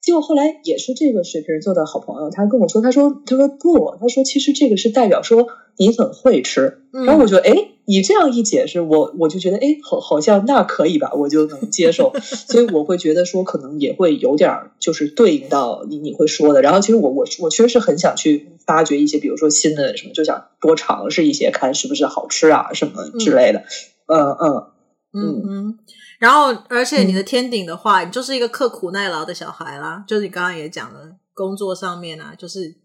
[0.00, 6.82] 结果后来也是这个水瓶座的好朋友，他跟我说，他说他说不，他说其实这个是代表说你很会吃。
[6.92, 7.70] 嗯、然后我觉得哎。
[7.86, 16.62] 你这样一解释，我我就觉得，哎，好，好像那可以吧，我就能接受， 所以我会觉得说，可能也会有点就是对应到你你会说的。
[16.62, 23.64] 然后，其实我我我确实很想去发掘一些，比如说新的什么，就想多尝试一些，看是不是好吃啊什么之类的。
[24.06, 24.66] 嗯嗯
[25.12, 25.78] 嗯嗯嗯。
[26.18, 32.76] 然后，而且你的天顶的话，嗯、你就是一个刻苦耐劳的小孩啦，就是你刚刚也讲了，工作上面啊，就是。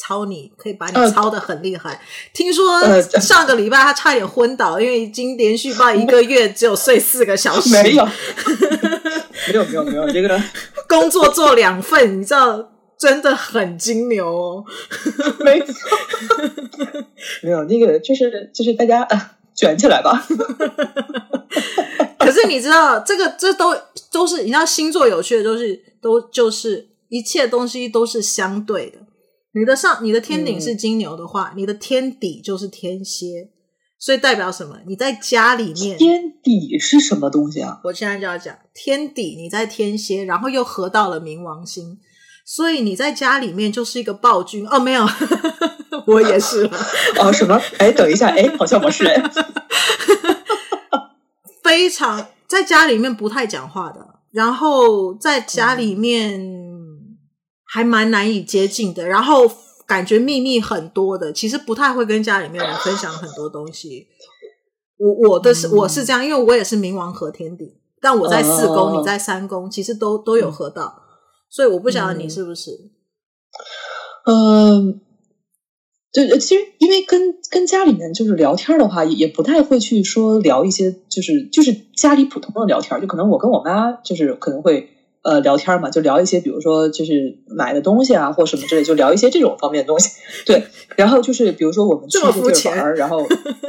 [0.00, 2.00] 操你可以把你操的很厉害，呃、
[2.32, 2.80] 听说
[3.20, 7.70] 上个礼拜他差点昏倒，因为已经连续报一个月只有睡四个小时。
[7.70, 8.04] 没有，
[9.52, 10.40] 没有没有没有这个
[10.88, 14.64] 工作做两份，你知道真的很金牛哦。
[15.40, 15.74] 没错，
[17.42, 20.24] 没有那个就是就是大家啊卷起来吧。
[22.20, 23.74] 可是你知道这个这都
[24.12, 28.98] 都是你知道星座有趣的，都是都就是一切东西都是相对的。
[29.58, 33.50] 你的上你的天顶是金牛的话，嗯、你的天底就是天蝎，
[33.98, 34.76] 所以代表什么？
[34.86, 37.80] 你在家里面天底是什么东西啊？
[37.84, 41.98] 我现在就要讲天底，你在天蝎，然后又合到了冥王星，
[42.46, 44.78] 所以你在家里面就是一个暴君哦。
[44.78, 45.04] 没有，
[46.06, 46.64] 我也是
[47.18, 47.32] 哦。
[47.32, 47.60] 什么？
[47.78, 49.20] 哎，等一下，哎，好像我是哎，
[51.64, 56.40] 非常在家里面不太讲话的，然后在家里面。
[56.40, 56.67] 嗯
[57.70, 59.42] 还蛮难以接近的，然后
[59.86, 64.06] 感觉秘密很多的，其实不太会跟家里面人分享很多东西。
[64.96, 71.02] 我我的是我是这样，因为我也是冥王合天顶，但我在四宫，哦、你在三宫，其实都都有合到，嗯、
[71.50, 72.90] 所以我不晓得你是不是。
[74.24, 75.00] 嗯，
[76.10, 84.94] 对、呃，其实因为跟跟家里面就是聊天的话，也也不太会去说聊一些，就是就是家里普通的聊天，就可能我跟我妈就是可能会。
[85.22, 90.10] 呃，聊天嘛，就聊一些，比如说就是买的东西啊，或什么之类，就聊一些这种方面的东西。
[90.46, 90.62] 对，
[90.96, 93.26] 然后就是比如说我们去一个地儿玩，然后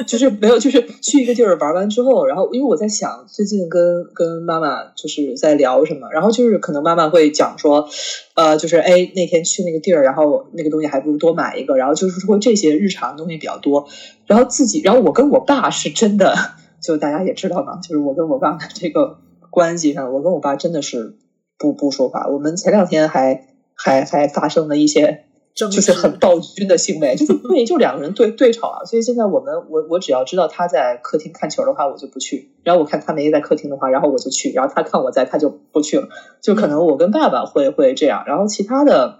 [0.07, 7.89] 就是没有，就是去一个地儿玩完之后，然后因为我在想最近跟跟妈妈就是在聊什么，然后就是可能妈妈会讲说，
[8.35, 13.87] 呃，就是哎那天去那个地儿，然后那个东西还不如多买一个，然后就是说这些日常东西比较多，
[14.27, 16.35] 然后自己，然后我跟我爸是真的，
[16.79, 19.17] 就大家也知道嘛，就是我跟我爸的这个
[19.49, 21.17] 关系上，我跟我爸真的是。
[21.59, 28.85] 不不说话，我们前两天还还还发生了一些，就是很暴君的行为，就是 对，就两个人对对吵啊。
[28.85, 36.07] 所以现在我们我我只要知道他在客厅看球的话，我就不去；然后我看他没在客厅的话，然后我就去；然后他看我在，他就不去了。
[36.41, 39.19] 就可能我跟爸爸会会这样，然后其他的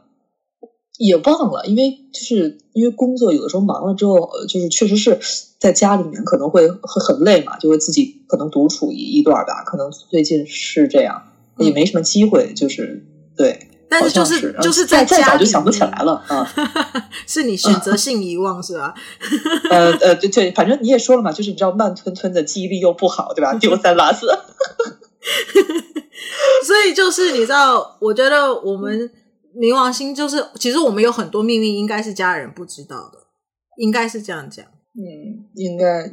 [0.97, 5.19] 也忘了，因为就是因为工作有的时候忙了之后，就是确实是
[5.59, 9.63] 在家里面可能会会很累嘛，就会自己可能独处一一段吧。
[9.65, 11.23] 可能最近是这样。
[11.59, 16.47] 也没什么机会，就是对，但是就是是就是在家再早就想不起来了啊，
[17.27, 18.93] 是你选择性遗忘是吧？
[19.69, 23.53] 呃呃，对对，反正你也说了嘛，就是你知道慢吞吞的记忆力又不好，对吧？
[23.59, 24.27] 丢三落四，
[26.65, 29.09] 所以就是你知道，我觉得我们
[29.55, 33.17] 冥王星就是，其实我们有很多秘密，应该是家人不知道的，
[33.77, 36.11] 应该是这样讲，嗯，应该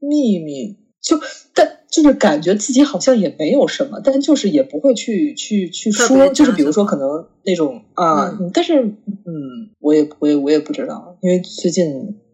[0.00, 1.18] 秘密就
[1.54, 1.77] 但。
[1.90, 11.86] 就是感觉自己好像也没有什么，但就是也不会去去去说，就是比如说可能那种啊，嗯、但是嗯，我也我也我也不知道，因为最近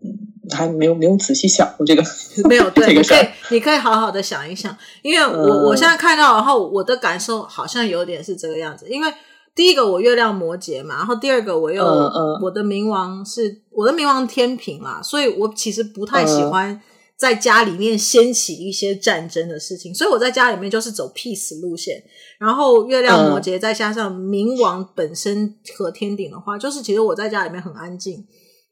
[0.02, 2.02] 嗯还没有没有仔细想过这个，
[2.48, 9.08] 没有 对，这个事，你可以你可以好好的想一想，因为我、嗯、我现在看到，然后我的感受好像有点是这个样子，因为
[9.54, 16.80] 第一个我月亮摩羯嘛，然后第二个我又、嗯嗯、我的冥王是我的冥王天平嘛，所以我其实不太喜欢。
[17.24, 22.02] 嗯在家里面掀起一些战争的事情，所以我在家里面就是走 peace 路线。
[22.38, 28.22] 然后月亮摩羯再加上冥王本身和天顶的话，就是其实我在家里面很安静，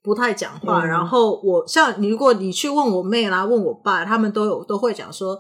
[0.03, 0.85] 不太讲话。
[0.85, 5.39] 嗯、然后我像你，如果你去问我妹啦，问我爸，他们都有都会讲说，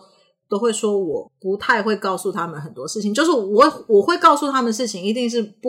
[0.49, 3.13] 都会说我不太会告诉他们很多事情。
[3.13, 5.69] 就是我我会告诉他们事情，一定是不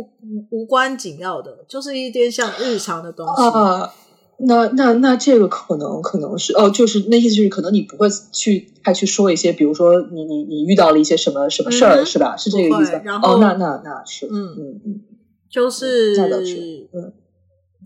[0.50, 3.44] 无关紧要的，就是一点像日常的东西。
[3.44, 3.94] 啊
[4.46, 12.36] 那那那这个可能可能是哦，就是那意思就是可能你不会去还去说一些，比如说你你你遇到了一些什么什么事儿，嗯、是吧？
[12.38, 13.02] 是这个意思。
[13.04, 15.02] 然后哦，那那那是嗯嗯嗯，
[15.50, 16.16] 就是
[16.94, 17.14] 嗯，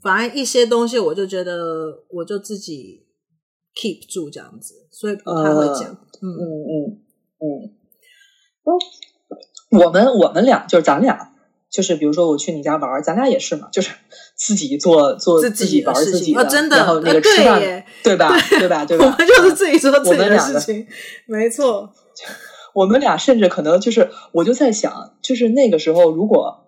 [0.02, 3.06] 反正一些东西我就觉得我就自己
[3.76, 5.92] keep 住这样子，所以不太会讲。
[6.22, 6.74] 嗯嗯嗯
[7.40, 7.46] 嗯
[8.64, 11.34] 嗯，我们我们俩就是咱俩。
[11.70, 13.92] 就是比如说我去你家玩，咱俩也是嘛，就是
[14.36, 17.60] 自己做做自己玩自己的，真的，然后那个吃饭，
[18.04, 18.34] 对吧？
[18.50, 18.86] 对吧？
[18.88, 19.06] 对吧？
[19.06, 20.88] 我们就是自己做自己的事情，
[21.26, 21.92] 没错。
[22.74, 26.68] 我们俩甚至可能就是，我就在想，就是那个时候，如果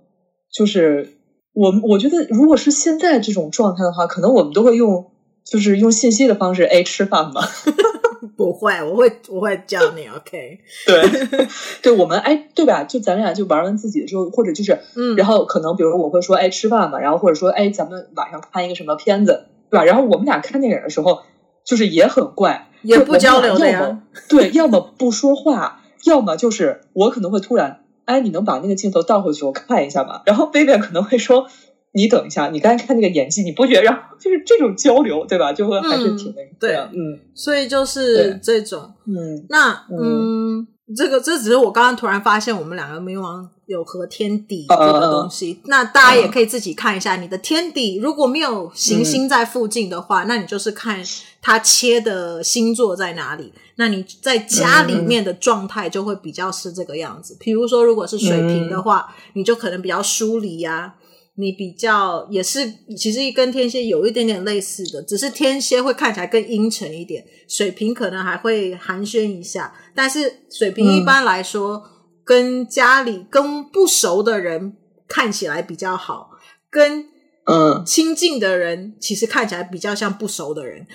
[0.52, 1.18] 就是
[1.54, 5.12] 我，我觉得如果是现在这种状态的话，可能我们都会用，
[5.46, 7.42] 就是用信息的方式，哎，吃饭嘛。
[8.38, 10.60] 不会，我会我会叫你， OK？
[10.86, 11.48] 对，
[11.82, 12.84] 对，我们哎，对吧？
[12.84, 19.84] 就咱俩就玩完自己的之后，或者就是，嗯，然后可能比如我会说，哎，吃饭嘛，然后或者说，哎，咱们晚上看一个什么片子，对吧？
[19.86, 21.22] 然后我们俩看电影的时候，
[21.66, 24.02] 就是也很怪，也不交流的呀。
[24.30, 30.22] 对，要么不说话，要么就是我可能会突然，哎，你能把那个镜头倒回去，我看一下吗？
[30.26, 31.48] 然后贝贝可能会说。
[31.92, 33.82] 你等一下，你刚才看那个演技，你不觉得
[34.20, 35.52] 就是这种交流，对吧？
[35.52, 45.56] 就会还是挺那个，对，嗯，所以就是这种，嗯，那嗯，这个这只是我刚刚突然发现，我们两个冥王有和天底这个东西。
[45.56, 51.04] Uh, uh, uh, 那大家也可以自己看一下，你的天底如果没有行星在附近的话，嗯、那你就是看
[51.42, 53.52] 它切的星座在哪里。
[53.78, 57.36] 那你在家里面的状态就会比较是这个样子。
[57.40, 60.94] 比如说，如果是水瓶的话，嗯、你就可能比较疏离呀。
[61.40, 69.74] 你比较也是，其实跟天蝎有一点点类似的，只是天蝎会看起来更阴沉一点，水瓶可能还会寒暄一下。
[69.96, 71.84] 但是水瓶一般来说，嗯、
[72.26, 74.76] 跟家里跟不熟的人
[75.08, 76.32] 看起来比较好，
[76.70, 77.06] 跟
[77.46, 80.86] 嗯亲近的人其实看起来比较像不熟的人。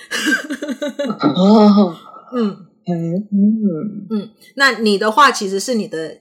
[1.21, 1.97] 哦，
[2.37, 6.19] 嗯嗯嗯嗯，那你的话其实是你的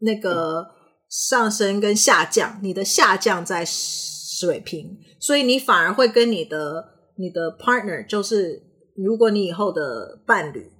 [0.00, 0.77] 那个。
[1.08, 6.84] 上升跟下降，你的下降在水平，所以你反而会跟你的
[7.16, 8.62] 你的 partner，就是
[8.94, 10.70] 如果你以后的伴侣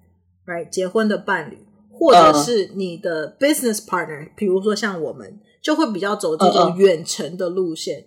[0.46, 8.04] ，right 结婚的伴侣，或者是你的 business partner，比如说像我们，就会比较走这种远程的路线。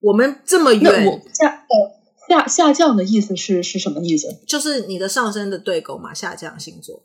[0.00, 1.66] 我们这么远，下呃
[2.28, 4.28] 下下降的意思是是什么意思？
[4.46, 7.02] 就是你的上升的对勾嘛，下降星座。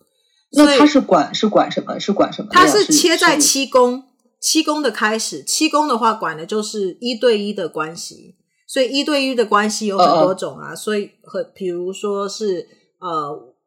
[0.51, 1.97] 那他是管是管什么？
[1.97, 2.49] 是管什么？
[2.51, 4.03] 他是切在七宫。
[4.43, 8.35] 七宫的开始，七宫的话管的就是一对一的关系，
[8.67, 10.75] 所以一对一的关系有很多种啊，uh, uh.
[10.75, 12.67] 所以和比如说是
[12.99, 13.09] 呃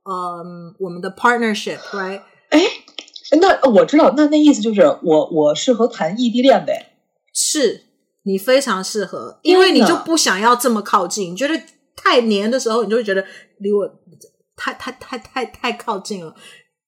[0.04, 0.44] 呃
[0.78, 2.20] 我们的 partnership，right？
[2.50, 2.60] 哎，
[3.40, 6.92] 那我知道，那那意思就是我我适合谈异地恋呗？
[7.32, 7.84] 是
[8.24, 11.58] 你非常适合，因为你就不想要这么靠近，你觉得
[11.96, 13.24] 太黏的时候，你就会觉得
[13.60, 13.88] 离我
[14.54, 16.34] 太太太太太靠近了。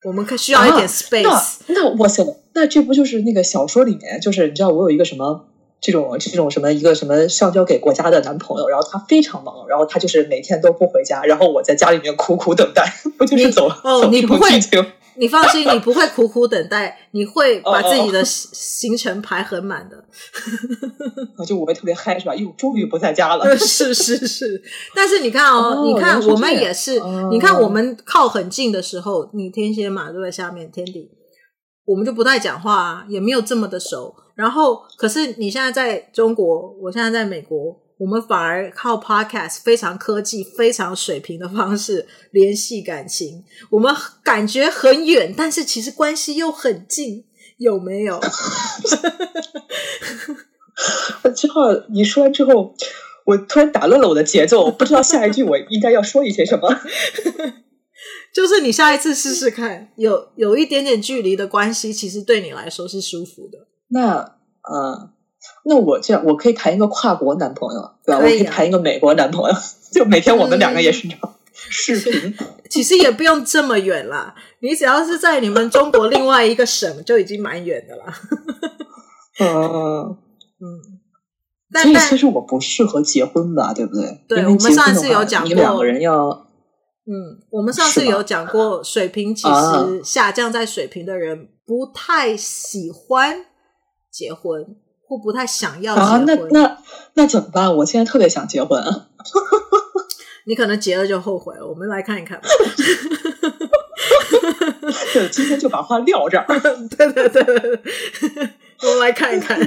[0.04, 1.28] 我们可需要一点 space。
[1.28, 2.24] 啊、那那我想，
[2.54, 5.46] 那这不就是那个小说里面，就是你知道，我有一个什么
[5.80, 14.02] 这种这种什么一个什么上交给国家的男朋友，然后他非常忙，然后他就是每天都不回家，然后我在家里面苦苦等待， 不就是走哦？
[14.02, 14.48] 走你不会。
[15.18, 19.96] 你放心，你不会苦苦等待，你会把自己的行程排很满的。
[21.36, 22.34] 哦、就我们特别嗨是吧？
[22.34, 23.44] 又，终于不在家了。
[23.58, 24.62] 是是是，
[24.94, 31.10] 但是你看哦，哦你看我们也是，哦、你看我们靠很近的时候，你天蝎嘛都在下面天底，
[31.84, 34.14] 我们就不太讲话啊，也没有这么的熟。
[34.34, 37.76] 然后，可是你现在在中国，我现在在美国。
[37.98, 43.44] 我们反而靠 podcast 非常科技、非常水平的方式联系感情。
[43.70, 43.92] 我们
[44.22, 47.24] 感觉很远，但是其实关系又很近，
[47.58, 48.20] 有没有？
[51.34, 52.72] 之后你说完之后，
[53.26, 56.72] 我突然打乱了我的节奏，不知道下一句我应该要说一些什么。
[58.32, 63.66] 就是你下一次试试看，有有一点点距离的关系，其实对你来说是舒服的。
[63.88, 65.17] 那呃。
[65.64, 68.20] 那我这样，我可以谈一个跨国男朋友，对吧？
[68.20, 69.56] 可啊、我可以谈一个美国男朋友，
[69.92, 72.34] 就每天我们两个也是这样视频。
[72.70, 78.14] 其实也不用这么远啦，你只要是在你们中国另外一个省，就已经蛮远的啦。
[79.40, 80.16] 嗯
[80.60, 84.24] 嗯，所以其实我不适合结婚吧，对不对？
[84.28, 86.28] 对，我们上次有讲过，你两个人要，
[87.06, 93.46] 嗯，我们上次有讲过，水平其实下降在水平的人不太喜欢
[94.10, 94.76] 结婚。
[95.08, 96.24] 或不太想要结婚啊？
[96.26, 96.78] 那那
[97.14, 97.74] 那怎么办？
[97.76, 99.06] 我现在特别想结婚啊！
[100.44, 101.66] 你可能结了就后悔了。
[101.66, 102.46] 我们来看一看吧。
[105.12, 106.46] 对，今天就把话撂这儿。
[106.96, 107.42] 对对对，
[108.82, 109.58] 我们来看一看。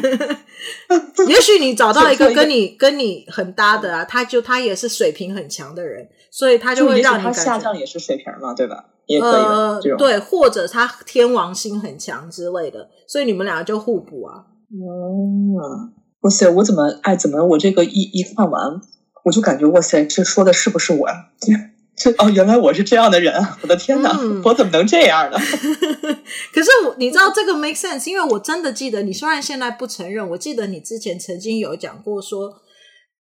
[1.27, 8.85] 也许你找到一个跟你跟你很搭的啊，他就他也是水平很强的人，所以他就会让你他下降也是水平嘛，对吧？
[9.07, 9.31] 也可以。
[9.31, 14.45] 呃，对，或者他天王星很强之类的，所以你们两个就互补啊。
[14.79, 15.91] 哦，
[16.21, 16.47] 哇塞！
[16.49, 17.15] 我怎么哎？
[17.15, 18.61] 怎么我这个一一看完，
[19.25, 21.15] 我就感觉哇塞，这说的是不是我呀？
[21.95, 23.33] 这哦，原来我是这样的人！
[23.61, 25.37] 我的天哪，嗯、我怎么能这样呢？
[26.53, 32.55] 可是我，你知道这个 make sense，因为我真的记得，你虽然现在不承认，我记得你之前曾经有讲过说，说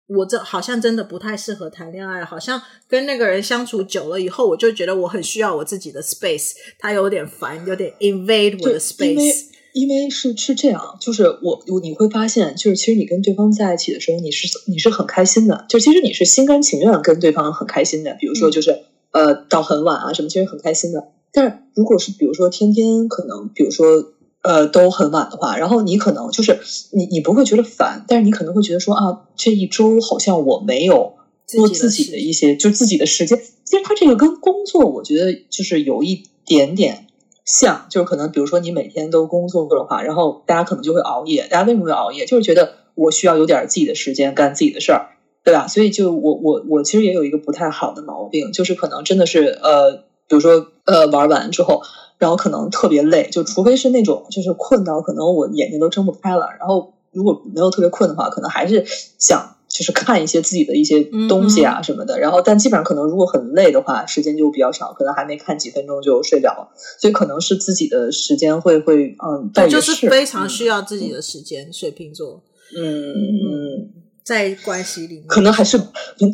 [0.07, 9.56] 我这好像真的不太适合谈恋爱，好像跟那个人相处久了以后，我就觉得我很需要我自己的 space，他有点烦，有点 invade 我的 space。
[9.79, 18.17] 因为是是这样，就是我我你会发现，就是其实你跟对方在一起的时候，你是你是很开心的，就其实你是心甘情愿跟对方很开心的。
[18.19, 18.71] 比如说，就是、
[19.11, 21.09] 嗯、呃到很晚啊什么，其实很开心的。
[21.31, 26.57] 但是如果是比如说天天可能，比如说呃都很晚的话，然后你可能就是
[26.91, 31.13] 你你不会觉得烦，但是你可能会觉得说啊，这一周好像我没有
[31.45, 33.37] 做自己的一些就自己的时间。
[33.63, 37.03] 其实他这个跟工作，我觉得就是有一点点。
[37.47, 41.47] 像就是可能，比如说你每天都工作过的话，然后大家可能就会熬夜。
[41.49, 42.25] 大家为什么会熬夜？
[42.25, 45.11] 就是觉得我需要有点自己的时间干自己的事儿，
[45.45, 45.67] 对吧？
[45.67, 49.93] 所以就我我我其实也有一个不太好的毛病，就是可能真的是呃，
[50.27, 51.83] 比如说呃玩完之后，
[52.17, 58.85] 然后可能特别累，就除非是那种就是困到可能我眼睛都睁不开了，然后如果没有特别困的话，可能还是
[59.17, 62.17] 想就是看一些自己的一些东西啊什么的。
[62.17, 66.69] 嗯、然后但基本上可能如果很累的话，时间就比较少，可能还没看几分钟就睡着了。
[66.99, 71.69] 所以可能是自己的时间会会嗯，对，就是非常需要自己的时间。
[71.69, 72.41] 嗯、水瓶座，
[72.75, 73.89] 嗯嗯。
[74.27, 75.79] 在关系里面，可能还是，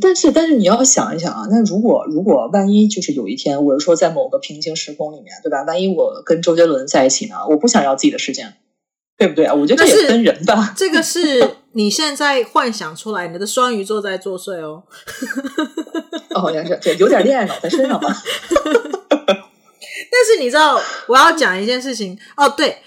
[0.02, 5.62] 但是但是你要想一想啊，那如果如果万一就是有一天，我是说在某个平行时空里面，对吧？
[5.62, 7.36] 万一我跟周杰伦在一起呢？
[7.48, 8.56] 我不想要自己的时间，
[9.24, 9.54] 对不对啊？
[9.54, 10.74] 我觉得这也分人吧。
[10.76, 14.84] 这个是你现在幻想出来，你的双鱼座在作祟哦。
[16.36, 18.10] 哦，也是，对，有点恋爱脑在身上吧。
[20.12, 22.80] 但是你知道，我要讲一件事情哦，对，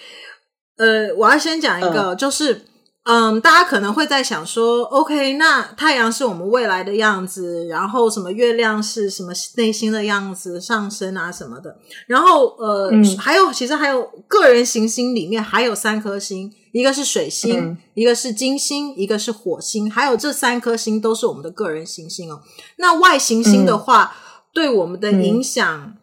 [0.77, 2.67] 呃，我要先讲一个，嗯、就是。
[3.09, 11.79] 嗯，大家可能会在想说，OK，那太阳是我们未来的样子，然后什么月亮是什么内心的样子，上升啊什么的，
[12.09, 22.41] 然后呃，嗯、还有其实还有个人行星里面还有三颗星，一个是水星，嗯、一个是金星，一个是火星，还有这三颗星都是我们的个人行星哦。
[22.79, 24.19] 那外行星的话，嗯、
[24.53, 25.95] 对我们的影响，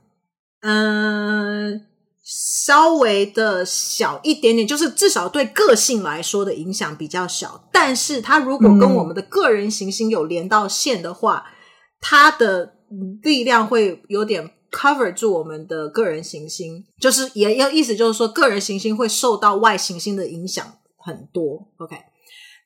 [0.61, 1.73] 嗯。
[1.73, 1.92] 呃
[2.23, 7.67] 稍微的小一点点，就是至少对个性来说的影响比较小。
[7.71, 11.51] 但是它如果跟我们的个人行星有连到线的话，嗯、
[11.99, 12.75] 它的
[13.21, 20.65] 力量会有点 cover 住我们的个人行星，就是也要意思就是说，个人行星会受到外行星的影响
[20.97, 21.67] 很多。
[21.79, 21.97] OK，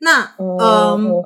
[0.02, 1.24] 那嗯，嗯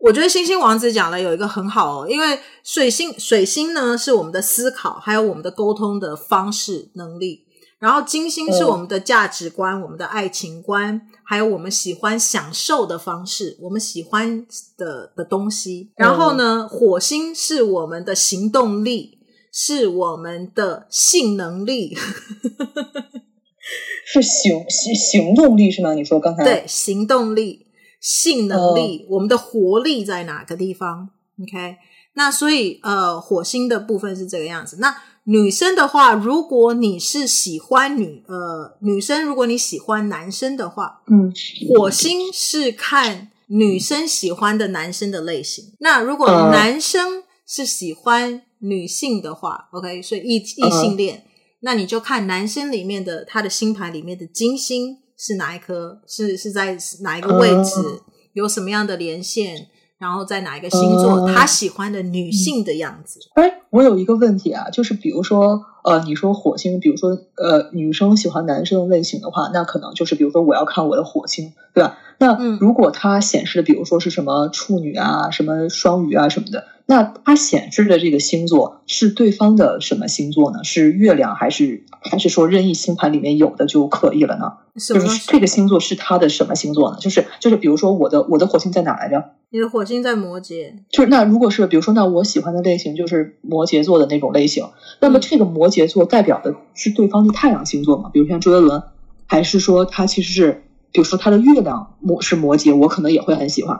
[0.00, 7.46] 我觉得星星王子讲了有一个很好哦，因为水星水星呢是我们的思考，还有我们的沟通的方式能力。
[7.80, 15.90] 然后金星是我们的价值观，嗯、我们的爱情观，还有我们喜欢享受的方式，我们喜欢的的东西。
[15.96, 19.18] 然后呢，嗯、火星是我们的行动力，
[19.50, 21.96] 是我们的性能力，
[24.04, 25.94] 是行行行动力是吗？
[25.94, 27.66] 你说刚才对行动力、
[27.98, 31.08] 性能力，嗯、我们的活力在哪个地方
[31.42, 31.76] ？OK，
[32.12, 34.76] 那所以呃，火星的部分是这个样子。
[34.80, 34.94] 那
[35.30, 41.32] 女生的话，如果你是喜欢女呃女生，如果你喜欢男生的话，嗯，
[41.68, 45.72] 火星是看女生喜欢的男生的类型。
[45.78, 58.00] 那如果男生是喜欢女性的话，嗯，OK，所以异异性恋，嗯，那你就看男生里面的他的星盘里面的金星是哪一颗，是是在哪一个位置，嗯，
[58.32, 59.68] 有什么样的连线。
[60.00, 63.20] 然后在哪一个星座，他喜欢的女性的样子？
[63.34, 71.98] 哎，我有一个问题啊，就是比如说，呃，你说火星，比如说，呃，女生喜欢男生类型的话，那可能就是，比如说，我要看我的火星，对吧？
[72.20, 76.66] 那如果它显示的，比如说是什么处女啊，什么双鱼啊什么的。
[76.84, 80.62] 那它显示的这个星座是对方的什么星座呢？
[80.64, 84.52] 是月亮还是还是说任意星盘里面有的就可以了呢？
[84.76, 86.98] 就是这个星座是他的什么星座呢？
[87.00, 89.30] 就是就是比如说我的我的火星在哪来着？
[89.50, 90.72] 你的火星在摩羯。
[90.90, 94.66] 就是那如果是比如说那我喜欢的类型就是摩羯座的那种类型，
[95.00, 98.10] 那么这个摩羯座代表的是对方的太阳星座吗？
[98.12, 98.82] 比如像周杰伦，
[99.26, 103.78] 还是说他其实是比如说他的月亮摩是摩羯，我可能也会很喜欢。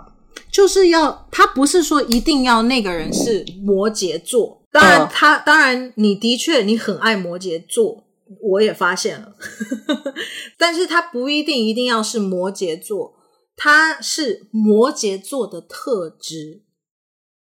[0.50, 8.04] 就是要他不是说一定要那个人是摩羯座，当然他当然你的确你很爱摩羯座，
[8.42, 9.32] 我也发现了，
[10.58, 13.14] 但是他不一定一定要是摩羯座，
[13.56, 16.62] 他是摩羯座的特质。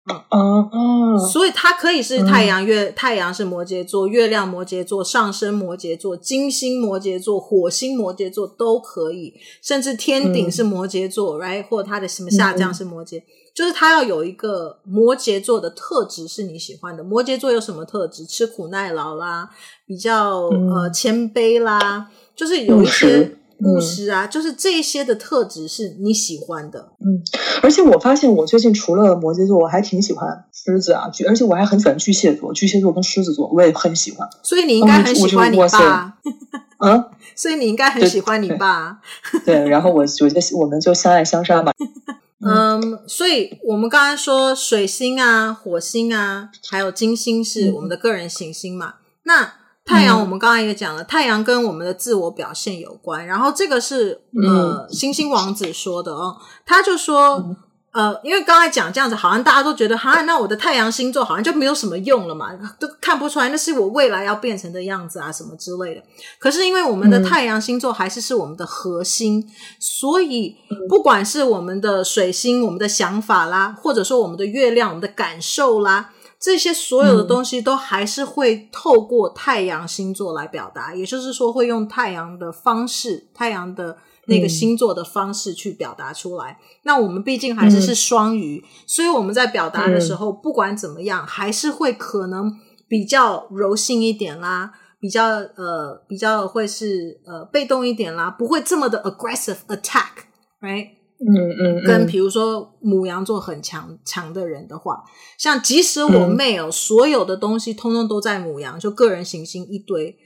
[0.09, 11.67] 哦哦，所以它可以是太阳月，太阳是摩羯座，月亮摩羯座，上升摩羯座，金星摩羯座，火星摩羯座都可以，甚至天顶是摩羯座，right？
[11.67, 13.21] 或者它的什么下降是摩羯，
[13.53, 17.03] 就是它要有一个摩羯座的特质是你喜欢的。
[17.03, 18.25] 摩羯座有什么特质？
[18.25, 19.51] 吃苦耐劳啦，
[19.87, 23.37] 比较呃谦卑啦，就是有一些。
[23.61, 26.93] 务实啊，嗯、就是这些的特质是你喜欢的。
[27.01, 27.23] 嗯，
[27.63, 34.29] 而且我发现我最近除了摩羯座，我还挺喜欢狮子啊，巨，而且我还很喜欢巨蟹座，巨蟹座跟狮子座我也很喜欢。
[34.43, 36.17] 所以你应该很喜欢你爸。
[36.79, 37.05] 嗯，
[37.35, 38.99] 所以你应该很喜欢你爸。
[39.47, 41.73] 对，对，然后我我觉得我们就相爱相杀嘛。
[42.47, 48.89] 嗯，所以我们刚才说水星啊、火星啊，还有金星是我们的个人行星嘛？
[48.89, 49.53] 嗯、那
[49.87, 53.25] 太阳，我们刚才也讲了，嗯、太阳跟我们的自我表现有关。
[53.25, 57.57] 然后这个是呃，星星王子说的哦，他就说、嗯、
[57.93, 66.03] 呃，因为刚才讲这样子，好像大家都觉得，哈，那我的太阳星座好像就没有什么用了嘛，都看不出来那是我未来要变成的样子啊，什么之类的。
[66.41, 70.57] 可是因为我们的太阳星座还是是我们的核心，嗯、所以
[70.89, 76.11] 不管是我们的水星、我们的想法啦，或者说我们的月亮、我们的感受啦。
[76.47, 86.53] 这些所有的东西都还是会透过太阳星座来表达，嗯、也就是说会用太阳的方式，太阳的那个星座的方式去表达出来。
[86.53, 94.71] 嗯、那我们毕竟还是是双鱼，嗯、所以我们在表达的时候，嗯、不管怎么样，还是会可能比较柔性一点啦，
[95.01, 100.91] 比较呃比较会是呃被动一点啦，不会这么的 aggressive attack，right？
[101.19, 101.85] 嗯嗯，嗯。
[101.85, 105.05] 跟比如说母羊座很强强的人的话，
[105.39, 110.17] 像即使我妹哦、嗯、所有的东西通通都在母羊，就个人行星一堆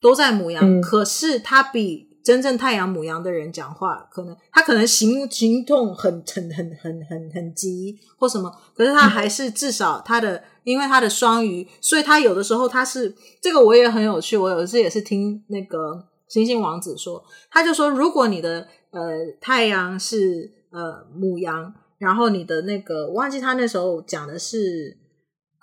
[0.00, 18.66] 都在母羊，嗯、可是他比真正太阳母羊的人讲话，可能他可能行行动很很很很很很急或什么，可是他还是至少他的，嗯、因为他的双鱼，所以他有的时候他是这个我也很有趣，我有一次也是听那个星星王子说，他就说如果你的。
[18.92, 24.96] 呃，太阳是呃母羊，然后你的那个我忘记他那时候讲的是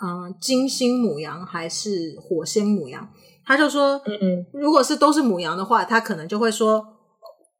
[0.02, 3.10] 嗯、呃、金星母羊还是火星母羊，
[3.46, 6.86] 他就说，嗯嗯，如果是都是母羊的话，他可能就会说，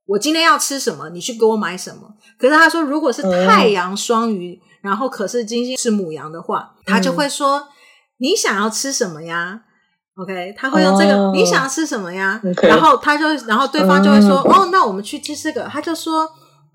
[0.06, 2.14] 我今天要吃什么，你去给我买什么。
[2.40, 7.68] 可是他说，如果是太阳双鱼，嗯、然后可是金星是母羊的话，他就会说，嗯、
[8.20, 9.64] 你想要吃什么呀
[10.18, 15.64] ？OK，他会用这个，哦、你想要吃什么呀？Okay, 然后他就，然后对方就会说，嗯、哦，那我们去吃这个。
[15.72, 16.28] 他就说，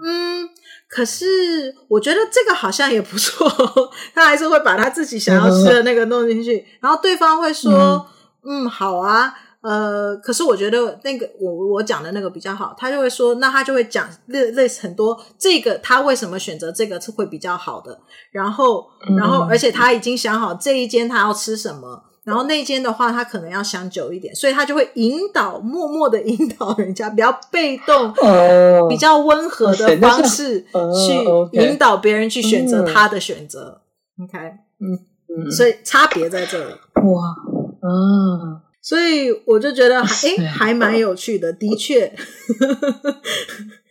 [0.05, 0.49] 嗯，
[0.88, 3.51] 可是我觉得这个好像也不错。
[4.14, 6.57] 他还是会把他自己想要吃的那个弄进去。
[6.57, 8.07] 嗯、然后对方会说，
[8.45, 12.72] 嗯，嗯，好啊，呃，可是我觉得那个我我讲的那个比较好。
[12.78, 17.99] 他就会说，那他就会讲类类似很多这个他为什么选择这个是会比较好的。
[18.30, 18.86] 然后，
[19.16, 22.05] 然后，而且他已经想好这一间他要吃什么。
[22.24, 33.80] 然后那间的话，他可能要想久一点，所以他就会引导，默默的引导人家，比较被动，哦、比较温和的方式去引导别人去选择他的选择。
[34.22, 34.38] OK，
[34.78, 34.98] 嗯
[35.36, 36.70] 嗯，所以差别在这里。
[37.02, 37.34] 哇，
[37.80, 42.14] 嗯，所以我就觉得，哎，还蛮有趣的，的确，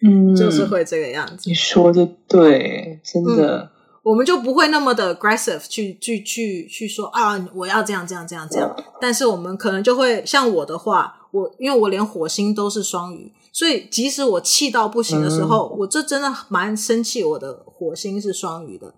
[0.07, 1.49] 嗯， 就是会这个样子。
[1.49, 3.59] 你说的对，真的。
[3.63, 3.69] 嗯
[4.03, 8.75] 我们就不会那么的 aggressive 去去去去说啊，我要这样这样这样这样。
[8.99, 17.23] 但是我们可能就会像我的话，我因为我连火星都是双鱼，所以即使我气到不行的时候，嗯、我这真的蛮生气。
[17.23, 18.93] 我的火星是双鱼的，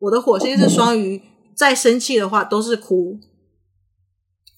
[0.00, 1.22] 我的火星是双鱼，
[1.54, 3.20] 再生气的话都是哭。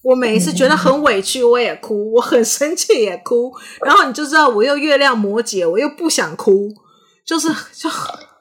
[0.04, 3.52] 我每一次觉得很委屈，我也哭；我很生气也哭。
[3.84, 6.70] 然后你就知道，我又月亮摩羯，我又不想哭，
[7.26, 7.90] 就是就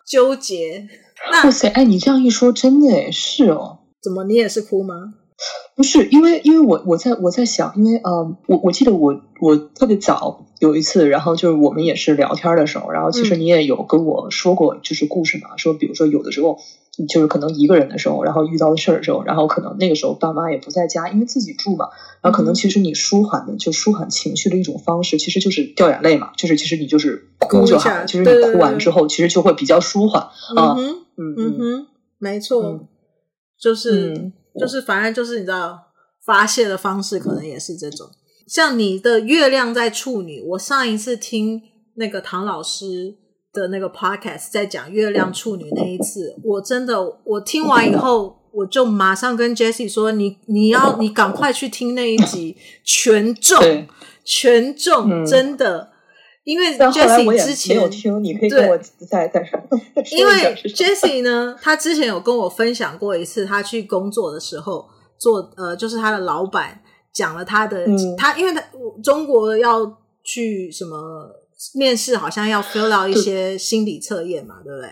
[0.07, 0.87] 纠结。
[1.29, 3.79] 那哇塞，哎，你这样一说，真的哎是哦。
[4.01, 5.13] 怎么，你也是哭吗？
[5.75, 16.59] 不是，因为因为我我在我在想，因为呃，我我记得我我特别早有一次，然后就是我们也是聊天的时候，然后其实你也有跟我说过，就是故事嘛，嗯、说比如说有的时候。
[17.07, 21.89] 就是可能一个人的时候，然后遇到的事儿的时候，然后可能那个时候爸妈也不在家，因为自己住嘛。
[22.21, 26.31] 然后可能其实你舒缓的，就舒缓情绪的一种方式，其实就是掉眼泪嘛。
[26.37, 30.21] 就是其实你就是哭就好，其实你哭完之后，其实就会比较舒缓
[30.55, 30.75] 啊。
[30.77, 31.87] 嗯嗯哼，
[32.17, 32.87] 没错，
[33.59, 35.79] 就是就是，反正就是你知道，
[36.25, 38.09] 发泄的方式可能也是这种。
[38.47, 41.61] 像你的月亮在处女，我上一次听
[41.95, 43.15] 那个唐老师。
[43.53, 53.85] 的那个 podcast 在讲月亮处女那一次，我真的我听完以后，我就马上跟 Jessie 说：“你你要你赶快去听那一集，全中
[54.23, 55.91] 全中，真的，
[56.45, 58.77] 因为 Jessie 之前没有听，你可以跟我
[59.09, 59.59] 再再说。
[60.11, 60.33] 因为
[60.73, 64.87] Jessie 呢，他之前有跟我分享过一次，他去工作的时候
[65.17, 66.81] 做呃，就是他的老板
[67.11, 68.63] 讲了他的、嗯、他，因为他
[69.03, 71.40] 中国要去什么。
[71.75, 74.89] 面试好像要 fill out 一些心理测验嘛，对，对不对？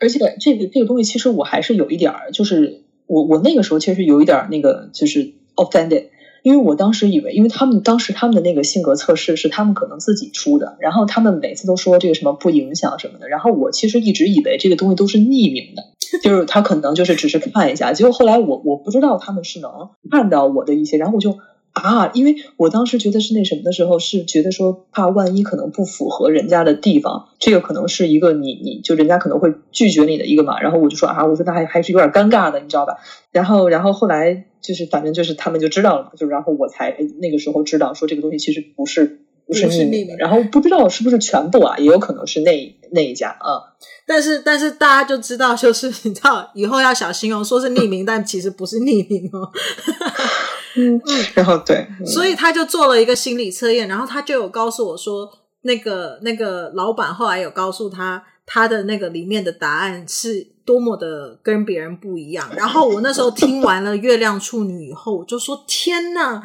[0.00, 6.06] 而且这个这个东西，其实我还是有一点儿，就是我我那个时候其实有一点那个，就是 offended，
[6.42, 15.82] 因为我当时以为，因为他们当时他们的那个性格测试是他们可能自己出的，然后他们每次都说这个什么不影响什么的，然后我其实一直以为这个东西都是匿名的，
[16.22, 19.70] 就是他可能就是只是看一下，结果后来我我不知道他们是能
[20.10, 21.38] 看到我的一些，然后我就。
[21.72, 30.60] 啊，因为我当时觉得是那什么的时候，是觉得说怕万一可能不符合人家的地方，这个可能是一个你你就人家可能会拒绝你的一个嘛。
[30.60, 32.98] 然后我就说啊，我说那还还是有点尴尬的，你知道吧？
[33.30, 40.16] 然后然后后来就是反正就是他们就知道了嘛，就然后我才那个时候知道说这个东西其实不是不是匿名的。
[40.16, 43.78] 然后不知道是不是全部啊，也有可能是那那一家啊。
[44.06, 49.50] 但是但是大家就知道，就是你知道以后要小心哦，说是匿名，但其实不是匿名哦。
[51.34, 55.30] 然后对，所以他就做了一个心理测验，然后他就有告诉我说，
[55.62, 62.48] 那个那个老板后来有告诉他，他的那个里面的答案是多么的跟别人不一样。
[62.56, 66.42] 然后我那时候听完了月亮处女以后，我就说：天哪！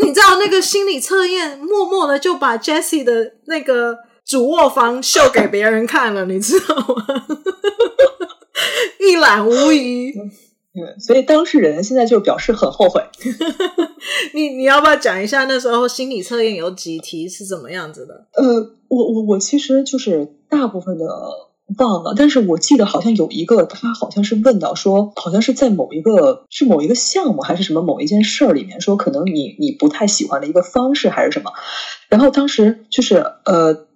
[0.00, 7.04] 你知道那个心理测验，默默的就把 Jessie 的那个主卧房秀给别人看了，你知道吗？
[9.00, 10.12] 一览无遗。
[10.80, 13.02] 嗯，所以当事人现在就表示很后悔。
[14.34, 18.26] 你你要不要讲一下那时候心理测验有几题是怎么样子的？
[18.34, 21.04] 呃，我我我其实就是大部分的。
[21.76, 31.52] 忘了，但是我记得好像有一个，他好像是问到说，好像是在某一个是某一个项目还是什么某一件事儿里面，说可能你你不太喜欢的一个方式还是什么，
[32.08, 33.86] 然后当时就是呃。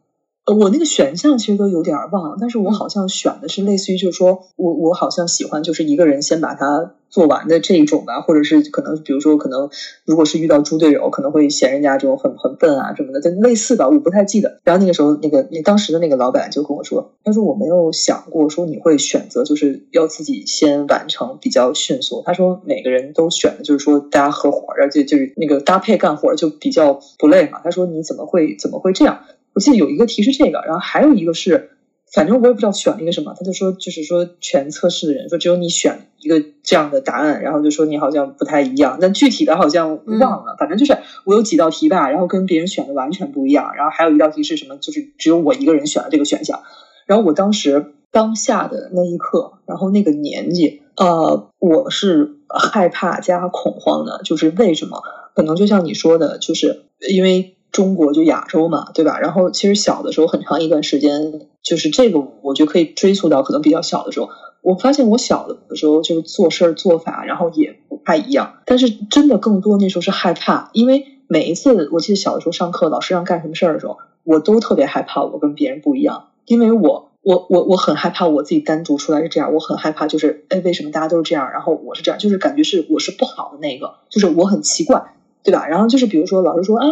[0.44, 9.70] 呃，我那个选项其实都有点忘了，但是我好像选的是类似于，就是说我我好像喜欢就是一个人先把它做完的这一种吧，或者是可能比如说可能
[10.04, 14.58] 如果是遇到猪队友，可能会嫌人家这种很很笨啊什么的，就类似吧，我不太记得。
[14.64, 27.60] 然后那个时候那个那当时的那个老板就跟我说，他说我没有想过说你会选择就是要自己先完成比较迅速，他说每个人都选的就是说大家合伙，而且就是那个搭配干活就比较不累嘛。
[27.62, 29.20] 他说你怎么会怎么会这样？
[29.54, 31.70] 我记得有一个题是这个，然后还有一个是，
[32.12, 46.62] 反正我也不知道选了一个什么，他就说就是说全测试的人说只有你选一个这样的答案，然后就说你好像不太一样，但具体的好像忘了，反正就是我有几道题吧，然后跟别人选的完全不一样，然后还有一道题是什么，就是只有我一个人选了这个选项，
[47.06, 55.02] 然后我当时当下的那一刻，然后那个年纪，呃，我是害怕加恐慌的，就是为什么？
[55.34, 57.56] 可能就像你说的，就是因为。
[57.72, 59.18] 中国就亚洲嘛，对吧？
[59.18, 64.28] 然后其实小的时候很长一段时间，就是这个，我觉得可以追溯到可能比较小的时候。
[64.60, 68.60] 我发现我小的时候就是做事儿做法，然后也不太一样。
[68.64, 85.66] 但是真的更多那时候是害怕，因为每一次我记得小的时候上课，老师让干什么事儿的时候，我都特别害怕我跟别人不一样，因为我我我我很害怕我自己单独出来是这样，我很害怕就是哎为什么大家都是这样，然后我是这样，就是感觉是我是不好的那个，就是我很奇怪，对吧？
[85.66, 86.86] 然后就是比如说老师说啊。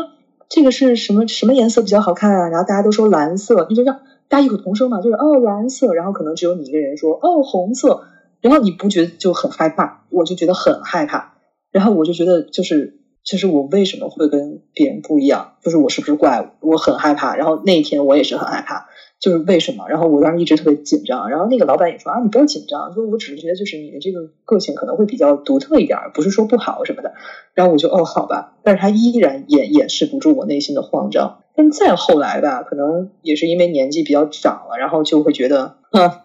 [0.50, 2.48] 这个是什么什么颜色比较好看啊？
[2.48, 8.02] 然后大家都说蓝色，你就让大家异口同声嘛，就是哦蓝色，然后可能只有你一个人说哦红色，
[8.40, 10.04] 然后你不觉得就很害怕？
[10.10, 11.34] 我就觉得很害怕，
[11.70, 15.52] 然后我就觉得就是就是我为什么会跟别人不一样？
[15.62, 16.68] 就是我是不是怪物？
[16.68, 18.88] 我很害怕，然后那一天我也是很害怕。
[19.20, 19.86] 就是为什么？
[19.88, 27.12] 然后我当时一直特别紧张，然后那个老板也说啊，你不要紧张，说我只是觉得就是你的这个个性可能会比较独特一点，不是说不好什么的。
[27.52, 31.42] 然后我就哦，好吧，但是他依然掩掩饰不住我内心的慌张。
[31.54, 36.24] 但再后来吧，可能也是因为年纪比较长了，然后就会觉得，啊，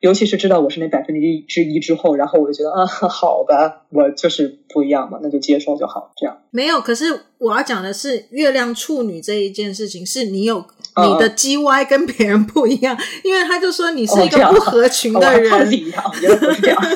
[0.00, 6.42] 尤其是知道我是那百分之一之一之后，然后我就觉得啊， 好吧，我就是不一样嘛，那就接受就好，这样。
[6.50, 7.06] 没有，可是
[7.38, 10.66] 我要讲的是月亮处女这一件事情，是你有。
[11.02, 15.52] 你的 G Y 跟别人不一样，因为他就说你是一个不合群的人。
[15.52, 16.80] 哦、这样，原来不是这样。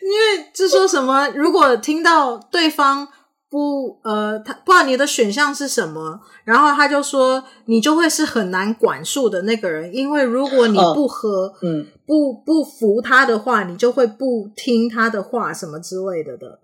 [0.00, 3.06] 因为就说什么，如果听到对方
[3.50, 16.60] 不呃，他不知道你的选项是什么，然后他就说你就会是很难管束的那个人，因为如果你不合，嗯，不不服他的话，你就会不听他的话，什么之类的的。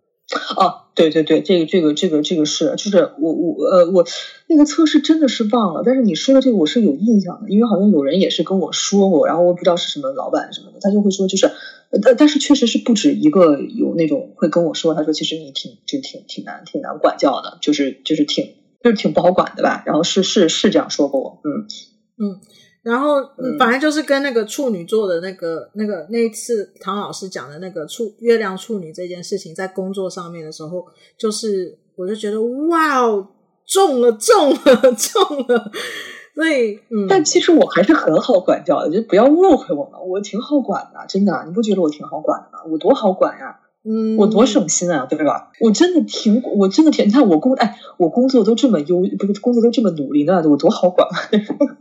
[0.57, 4.05] 哦，对对对，这个这个这个这个是，就是我我呃我
[4.49, 21.67] 那个测试真的是忘了，但是你说的这个我是有印象的，因为好像有人也是跟我说过，然后我不知道是什么老板什么的，他就会说就是，呃但是确实是不止一个有那种会跟我说，他说其实你挺就挺挺难挺难管教的，就是就是挺就是挺不好管的吧，然后是是是这样说过，嗯
[22.19, 22.41] 嗯。
[22.85, 23.17] 然后，
[23.59, 33.27] 反正就是跟那个处女座的那个、嗯、那个那一次唐老师讲的那个处月亮处女这件事情，在工作上面的时候，就是我就觉得哇哦，
[33.67, 35.73] 中了中了中了，
[36.35, 42.65] 所以，嗯，但其实我还是很好管教的，就不要误会我嘛，我挺好管的，真的，你不觉得我挺好管的吗？
[42.71, 43.61] 我多好管呀！
[43.87, 45.53] 嗯，我多省心啊，对吧？
[45.61, 51.15] 我真的挺，我真的挺，你看我工，哎，我工作都这么优，不是工作都这么努力，那我多好管啊！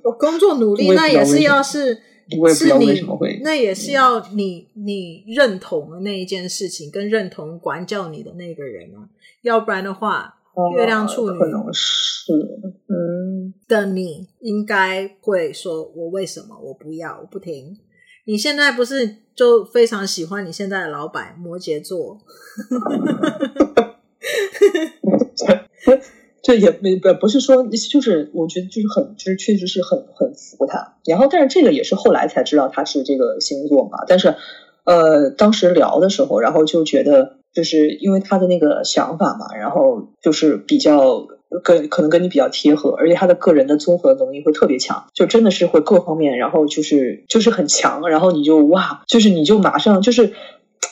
[0.03, 1.97] 我 工作努力，那也是要是，
[2.37, 9.07] 我也不知道为什么会，那也是要你你认同的那一件事情，跟认同管教你的那个人啊，
[9.41, 10.35] 要不然的话，
[10.75, 12.33] 月亮处女可能是
[12.89, 17.77] 嗯的你应该会说，我为什么我不要，我不听。
[18.25, 22.19] 你现在不是就非常喜欢你现在的老板摩羯座？
[26.41, 30.95] 这也没不不是说，就是我觉得就是很就是确实是很很服他。
[31.05, 33.99] 然后，但是这个也是后来才知道他是这个星座嘛。
[34.07, 34.35] 但是，
[34.83, 41.27] 呃，当时聊的时候，然后就觉得就是因为他的那个想法嘛，然后就是比较。
[41.61, 50.33] 跟可能跟你比较贴合，而且他的个人的综合能力会特别强，就真的是会各方面，然后就是就是很强，然后你就哇，就是你就马上就是。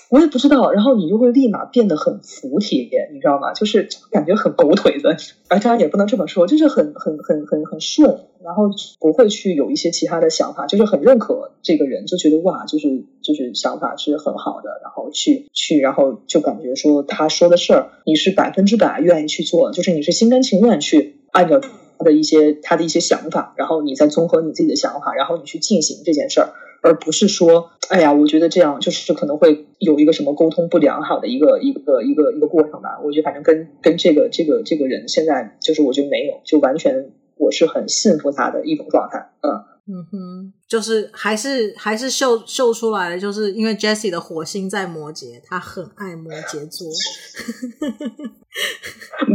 [0.09, 3.53] 我也不知道，然后你就会立马变得很服帖，你知道吗？
[3.53, 5.07] 就是感觉很狗腿子，
[5.47, 26.49] 而，当然也不能这么说，就是很很很很很顺，然后不会去有一些其他的想法，就是很认可这个人，就觉得哇，就是就是想法是很好的，然后去去，然后就感觉说他说的事儿，你是百分之百愿意去做，就是你是心甘情愿去按照他的一些他的一些想法，然后你再综合你自己的想法，然后你去进行这件事儿。
[26.83, 32.99] 而不是说，哎呀，我觉得这样就是可能会有一个什么沟通不良好的一个一个一个一个过程吧。
[33.03, 39.29] 我觉得反正跟跟这个这个这个人现在就是我觉得没有，就完全我是很信服他的一种状态。
[39.41, 46.87] 嗯嗯哼，就是还是还是秀秀出来的，就是因为 Jessie 的火星在摩羯，他很爱摩羯座。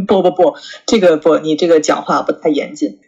[0.08, 0.56] 不不不，
[0.86, 2.98] 这个不，你这个讲话不太严谨。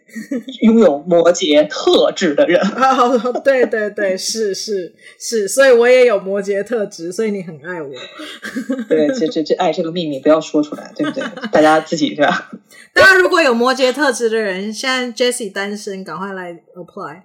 [0.61, 7.89] 拥有摩羯特质的人，哦，对对对，是是是，所以我也有摩羯特质，所以你很爱我。
[8.89, 11.23] 对，这这这爱这个秘密不要说出来，对不对？
[11.51, 12.51] 大家自己对吧？
[12.91, 17.21] 大家如果有摩羯特质的人，现在 Jessie 单身，赶快来 apply。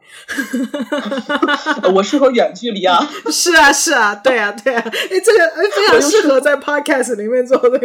[1.95, 2.99] 我适合远距离啊！
[3.30, 7.80] 是啊是啊，对啊对啊，哎，这个哎非常适合在 podcast 里面做 的。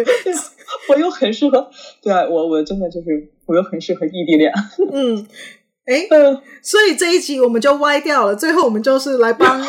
[0.88, 1.70] 我又很适合，
[2.02, 3.32] 对啊，我我真的就是。
[3.50, 4.54] 我又很适合异地恋，
[4.94, 5.26] 嗯，
[5.86, 8.36] 哎，嗯，所以这一集我们就歪掉了。
[8.36, 9.60] 最后我们就是来帮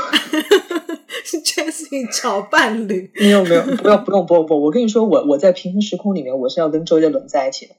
[1.25, 3.11] Jessie 找伴侣。
[3.15, 7.75] 没有没有，不用不用不用不，我跟你说，我我在平行时空里面，我是要跟周杰伦在一起的。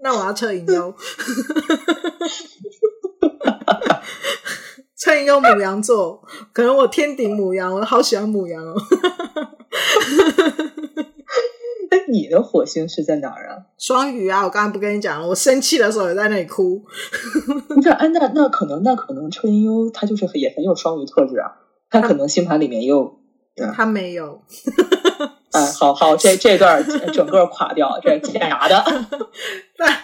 [0.00, 0.94] 那我要测引优，
[4.96, 8.74] 测引优母羊座，可能我天顶母羊，我好喜欢母羊哦。
[11.88, 13.62] 哎，你的火星是在哪儿啊？
[13.78, 14.42] 双鱼啊！
[14.42, 16.82] 我刚才不跟你讲了，我生气的时候也在那里哭。
[17.68, 21.52] 不是，哎，那那可能，那可能车银优他就是也很有双鱼特质啊。
[21.88, 23.20] 他可能星盘里面也有，
[23.54, 24.42] 他，嗯、他没有。
[25.52, 28.84] 哎，好好，这这段整个垮掉，这假的。
[29.78, 30.00] 他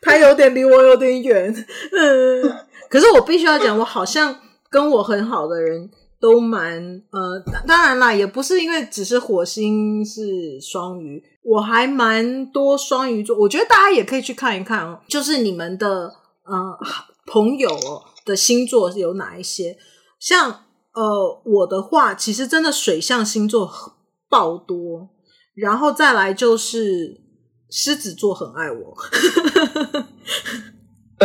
[0.00, 1.54] 他有点离我有点远。
[1.92, 2.56] 嗯，
[2.94, 4.38] 可是我必须要讲，我好像
[4.70, 5.90] 跟我很好的人。
[6.20, 6.80] 都蛮
[7.10, 13.36] 呃，当然啦，也不是因为只是火星是双鱼，我还蛮多双鱼座。
[13.36, 16.10] 我觉得大家也可以去看一看哦，就是你们的
[16.44, 16.78] 呃
[17.26, 17.68] 朋友
[18.24, 19.76] 的星座有哪一些？
[20.18, 20.50] 像
[20.94, 23.70] 呃我的话，其实真的水象星座
[24.30, 25.10] 爆多，
[25.54, 27.20] 然后再来就是
[27.68, 28.96] 狮子座很爱我。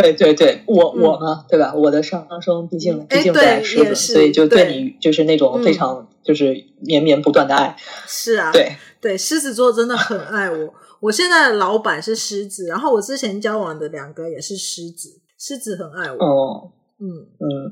[0.02, 1.74] 对对对，我我嘛，对吧？
[1.74, 7.76] 我的上升毕竟毕竟在狮子，所以就对你就是那种非常就是绵绵不断的爱。
[8.08, 10.74] 是啊，对对，狮子座真的很爱我。
[11.00, 16.18] 我现在的老板是狮子，然后我之前交往的两个也是狮子，狮子很爱我。
[16.18, 17.08] 哦，嗯
[17.40, 17.72] 嗯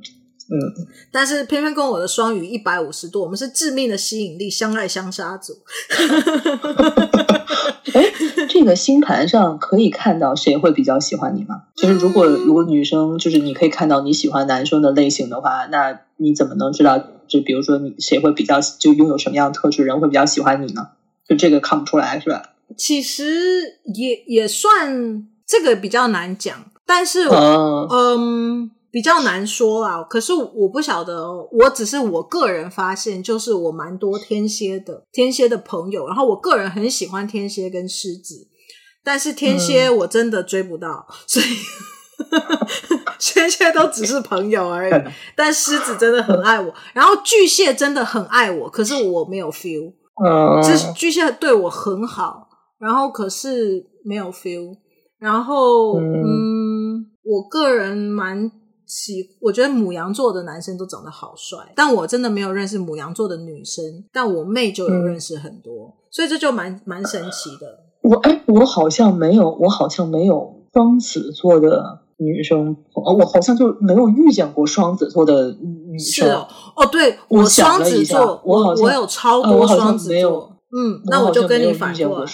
[0.50, 0.56] 嗯，
[1.12, 5.58] 但是偏偏跟我的双鱼一百五十度，我们是致命的吸引力，相爱相杀组。
[7.94, 8.02] 哎，
[8.48, 11.64] 这个星盘上可以看到谁会比较喜欢你吗？
[11.76, 16.98] 就是如果如果女生就是你可以看到你喜欢男生的类型的话，那你怎么能知道？
[17.28, 20.88] 就比如说你谁会比较就拥有什么样的特质，人会比较喜欢你呢？
[21.28, 22.54] 就这个看不出来是吧？
[22.78, 27.88] 其实也也算这个比较难讲，但是嗯。
[27.92, 38.48] 嗯比较难说啦，可是我不晓得，我只是我个人发现，就是我蛮多天蝎的天蝎的朋友，然后我个人很喜欢天蝎跟狮子，
[39.04, 41.46] 但是天蝎我真的追不到，嗯、所以
[43.20, 44.94] 天蝎都只是朋友而已。
[45.36, 49.94] 但狮子真的很爱我，然后巨蟹真的很爱我，可是我没有 feel，
[50.26, 52.48] 嗯，这巨蟹对我很好，
[52.80, 54.78] 然后可是没有 feel，
[55.20, 58.50] 然后嗯，嗯，我个人蛮。
[58.88, 67.84] 喜，我觉得牡羊座的男生都长得好帅，但我真的没有认识牡羊座的女生，但我妹就有认识很多，嗯、所以这就蛮蛮神奇的。
[68.02, 76.26] 我哎，我好像没有，我好像没有双子座的女生，哦，我好像就没有遇见过双子座的女生。
[76.26, 80.57] 是哦，哦，对，我双子座，我我，我有超多双子座。
[80.80, 82.10] 嗯，那我就跟你反过来。
[82.20, 82.26] 我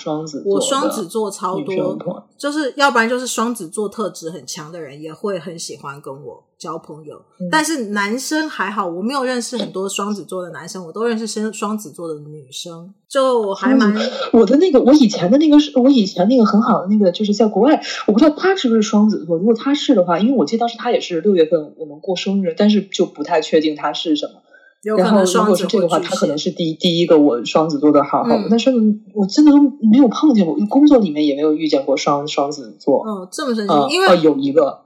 [0.59, 7.21] 双子座超多，就是要不然就是双子座特质很强的人也会很喜欢跟我交朋友。
[7.39, 14.09] 嗯、但是男生还好，我没有认识很多双子座的男生，我都认识双双子座的女生，就还蛮、嗯。
[14.33, 19.37] 我的那个，我以前的那个是我以前那个很好的那个，就是在国外，我不知道他是不是双子座。
[19.37, 24.42] 如果他是的话，因为我记得当时他也是六月份我们过生日，但是就不太确定他是什么。
[24.83, 28.71] 然后如果是这个话，他可能是第第一个我双子座的好好，但是
[29.13, 29.57] 我真的都
[29.91, 33.03] 没有碰见过，工作里面也没有遇见过双双子座。
[33.07, 34.81] 哦，这么神奇，因为有一个，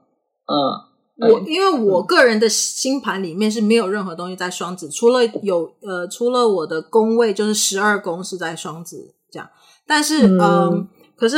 [0.46, 0.88] 嗯。
[1.20, 9.50] 我因为我个人的星盘里面是没有任何东西在双子，除了有呃，除了我的宫位就是十二宫是在双子这样，
[9.88, 11.38] 但是嗯、呃，可是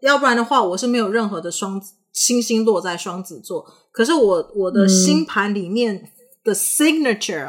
[0.00, 3.64] 要不然的话，我是没有任何的双子星星落在双子座。
[3.92, 6.10] 可是我我的星盘里面
[6.42, 7.46] 的 signature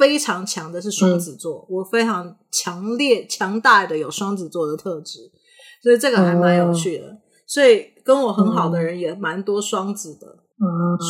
[0.00, 5.30] 非常强的是双子座，我非常强烈强大的有双子座的特质，
[5.82, 7.18] 所以这个还蛮有趣的。
[7.46, 10.38] 所以跟我很好的人也蛮多双子的。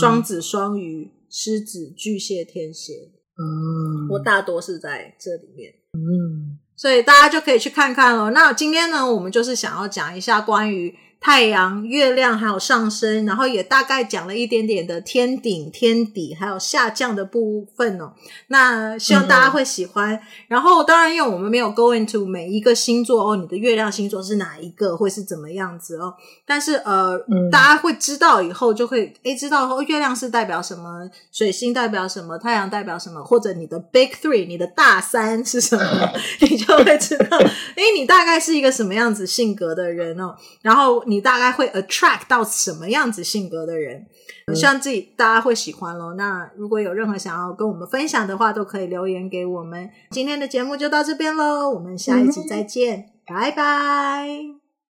[0.00, 8.32] 双子、双鱼、狮子、巨蟹、天蝎，嗯，我大多是在这里面，嗯，所以大家就可以去看看咯。
[8.32, 10.92] 那今天呢，我们就是想要讲一下关于。
[11.20, 18.14] 太阳、月亮还有上升，然后也大概讲了一点点的天顶、天底，还有下降的部分哦。
[18.46, 20.14] 那希望大家会喜欢。
[20.14, 26.14] 嗯、然后当然，因为我们没有 go into 每一个星座哦，你的月亮星座是哪一个，会是怎么样子哦。
[26.46, 40.34] 但是呃，嗯、大家会知道以后就会诶知道哦，月亮是代表什么，水星代表什么，太阳代表什么，或者你的 big three，你的大三是什么， 你就会知道，诶你大概是一个什么样子性格的人哦。
[40.62, 41.04] 然后。
[41.10, 44.06] 你大概会 attract 到什么样子性格的人？
[44.54, 46.14] 希望自己大家会喜欢喽。
[46.14, 49.90] 那如果有任何想要跟我们分享的话，都可以留言给我们。
[50.10, 54.28] 今天的节目就到这边喽，我们下一集再见，嗯、拜拜，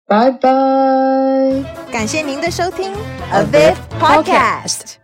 [0.07, 1.89] 拜拜。
[1.91, 2.93] 感谢您的收听
[3.31, 4.98] ，A Viv Podcast。